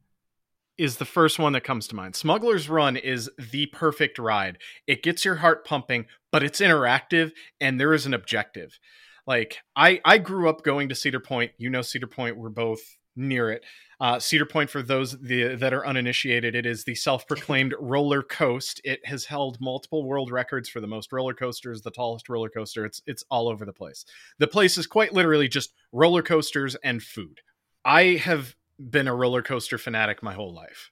[0.77, 2.15] is the first one that comes to mind.
[2.15, 4.57] Smuggler's Run is the perfect ride.
[4.87, 7.31] It gets your heart pumping, but it's interactive
[7.61, 8.77] and there is an objective.
[9.25, 11.51] Like I I grew up going to Cedar Point.
[11.57, 12.81] You know Cedar Point, we're both
[13.15, 13.63] near it.
[13.99, 18.81] Uh, Cedar Point, for those the, that are uninitiated, it is the self-proclaimed roller coast.
[18.83, 22.85] It has held multiple world records for the most roller coasters, the tallest roller coaster.
[22.85, 24.05] It's it's all over the place.
[24.37, 27.39] The place is quite literally just roller coasters and food.
[27.85, 30.91] I have been a roller coaster fanatic my whole life.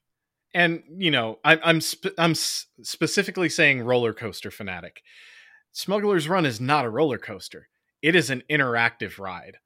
[0.53, 5.01] And you know, I, I'm spe- I'm specifically saying roller coaster fanatic.
[5.71, 7.67] Smuggler's Run is not a roller coaster;
[8.01, 9.57] it is an interactive ride,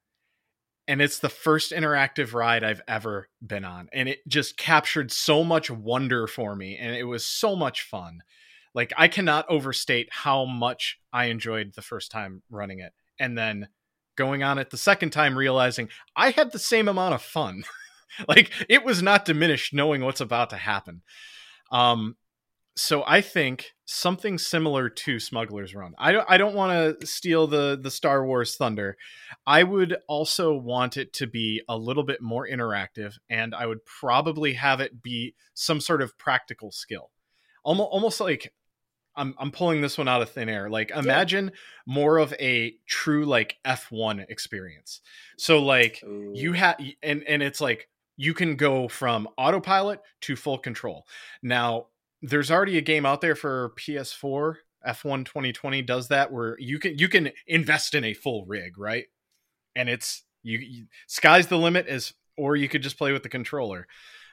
[0.88, 5.44] and it's the first interactive ride I've ever been on, and it just captured so
[5.44, 8.22] much wonder for me, and it was so much fun.
[8.74, 13.68] Like I cannot overstate how much I enjoyed the first time running it, and then
[14.16, 17.64] going on it the second time, realizing I had the same amount of fun.
[18.28, 21.02] like it was not diminished knowing what's about to happen.
[21.72, 22.16] Um,
[22.78, 25.96] so I think something similar to Smuggler's Run.
[25.98, 28.98] I don't I don't want to steal the the Star Wars thunder.
[29.46, 33.84] I would also want it to be a little bit more interactive and I would
[33.86, 37.10] probably have it be some sort of practical skill.
[37.64, 38.54] Almost almost like
[39.16, 40.70] I'm I'm pulling this one out of thin air.
[40.70, 41.94] Like imagine yeah.
[41.94, 45.02] more of a true like F1 experience.
[45.38, 46.32] So like Ooh.
[46.36, 51.08] you have and and it's like you can go from autopilot to full control.
[51.42, 51.88] Now,
[52.22, 54.56] there's already a game out there for PS4.
[54.88, 59.06] F1 2020 does that where you can you can invest in a full rig, right?
[59.76, 63.30] And it's you, you sky's the limit as or you could just play with the
[63.30, 63.88] controller.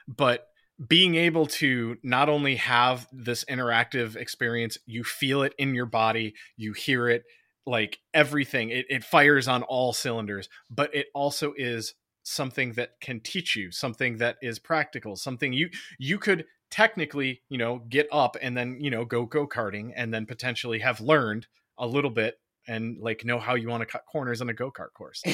[0.07, 0.47] But
[0.87, 6.35] being able to not only have this interactive experience, you feel it in your body,
[6.57, 7.23] you hear it,
[7.65, 13.19] like everything, it, it fires on all cylinders, but it also is something that can
[13.19, 15.69] teach you something that is practical something you
[15.99, 20.25] you could technically you know get up and then you know go go-karting and then
[20.25, 21.47] potentially have learned
[21.77, 24.93] a little bit and like know how you want to cut corners on a go-kart
[24.93, 25.21] course.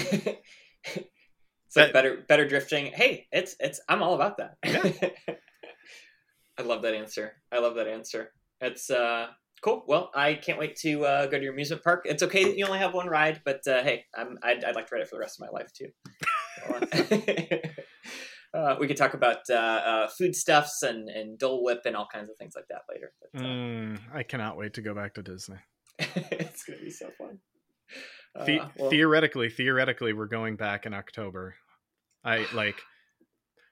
[1.71, 2.87] So that, better better drifting.
[2.87, 4.57] Hey it's it's i'm all about that.
[4.65, 5.35] Yeah.
[6.57, 7.31] i love that answer.
[7.49, 8.33] I love that answer.
[8.59, 9.27] It's uh
[9.61, 9.85] cool.
[9.87, 12.01] Well i can't wait to uh, go to your amusement park.
[12.03, 14.87] It's okay that you only have one ride but uh, hey I'm, I'd, I'd like
[14.87, 15.91] to ride it for the rest of my life too
[18.53, 22.29] uh, we could talk about uh, uh, foodstuffs and, and Dole Whip and all kinds
[22.29, 23.13] of things like that later.
[23.21, 25.57] But, uh, mm, I cannot wait to go back to Disney.
[25.99, 27.39] it's gonna be so fun.
[28.45, 31.55] The- well, theoretically, theoretically, we're going back in October.
[32.23, 32.75] I like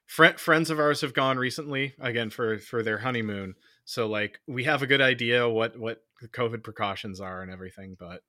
[0.06, 3.54] fr- friends of ours have gone recently again for for their honeymoon.
[3.84, 7.96] So like we have a good idea what what the COVID precautions are and everything,
[7.98, 8.22] but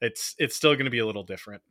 [0.00, 1.62] it's it's still going to be a little different.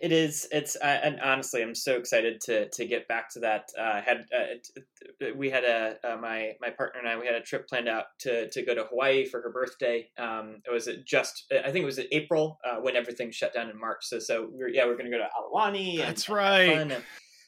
[0.00, 0.46] It is.
[0.52, 3.70] It's uh, and honestly, I'm so excited to to get back to that.
[3.78, 7.40] Uh, had uh, we had a uh, my my partner and I we had a
[7.40, 10.08] trip planned out to to go to Hawaii for her birthday.
[10.18, 13.70] Um, it was just I think it was in April uh, when everything shut down
[13.70, 14.04] in March.
[14.04, 15.98] So so we are yeah we are going to go to Aulani.
[15.98, 17.02] That's right.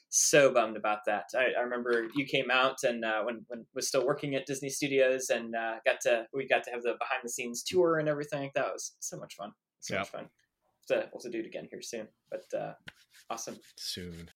[0.09, 1.25] so bummed about that.
[1.35, 4.69] I, I, remember you came out and uh, when when was still working at Disney
[4.69, 5.53] Studios and
[5.85, 8.51] got to we got to have the behind the scenes tour and everything.
[8.55, 9.51] That was so much fun.
[9.79, 10.29] So much fun
[10.87, 12.07] to we'll to do it again here soon.
[12.29, 12.73] But uh,
[13.29, 13.57] awesome.
[13.77, 14.29] Soon.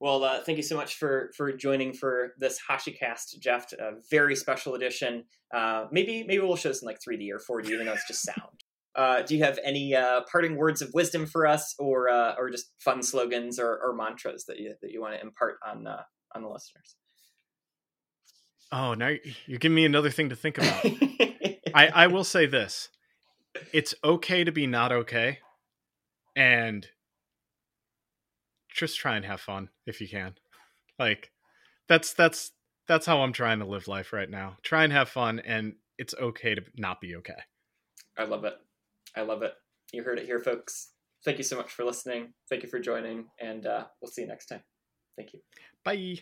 [0.00, 3.72] Well, uh, thank you so much for for joining for this HashiCast, Jeff.
[3.72, 5.24] A very special edition.
[5.54, 8.22] Uh, maybe maybe we'll show this in like 3D or 4D, even though it's just
[8.22, 8.64] sound.
[8.94, 12.50] Uh, do you have any uh, parting words of wisdom for us, or uh, or
[12.50, 16.02] just fun slogans or, or mantras that you that you want to impart on uh,
[16.34, 16.96] on the listeners?
[18.70, 19.14] Oh, now
[19.46, 20.84] you're giving me another thing to think about.
[21.74, 22.88] I, I will say this:
[23.72, 25.38] it's okay to be not okay
[26.36, 26.86] and
[28.72, 30.34] just try and have fun if you can.
[30.98, 31.30] Like
[31.88, 32.52] that's that's
[32.88, 34.56] that's how I'm trying to live life right now.
[34.62, 37.34] Try and have fun and it's okay to not be okay.
[38.18, 38.54] I love it.
[39.16, 39.52] I love it.
[39.92, 40.92] You heard it here folks.
[41.24, 42.32] Thank you so much for listening.
[42.48, 44.62] Thank you for joining and uh, we'll see you next time.
[45.16, 45.40] Thank you.
[45.84, 46.18] Bye.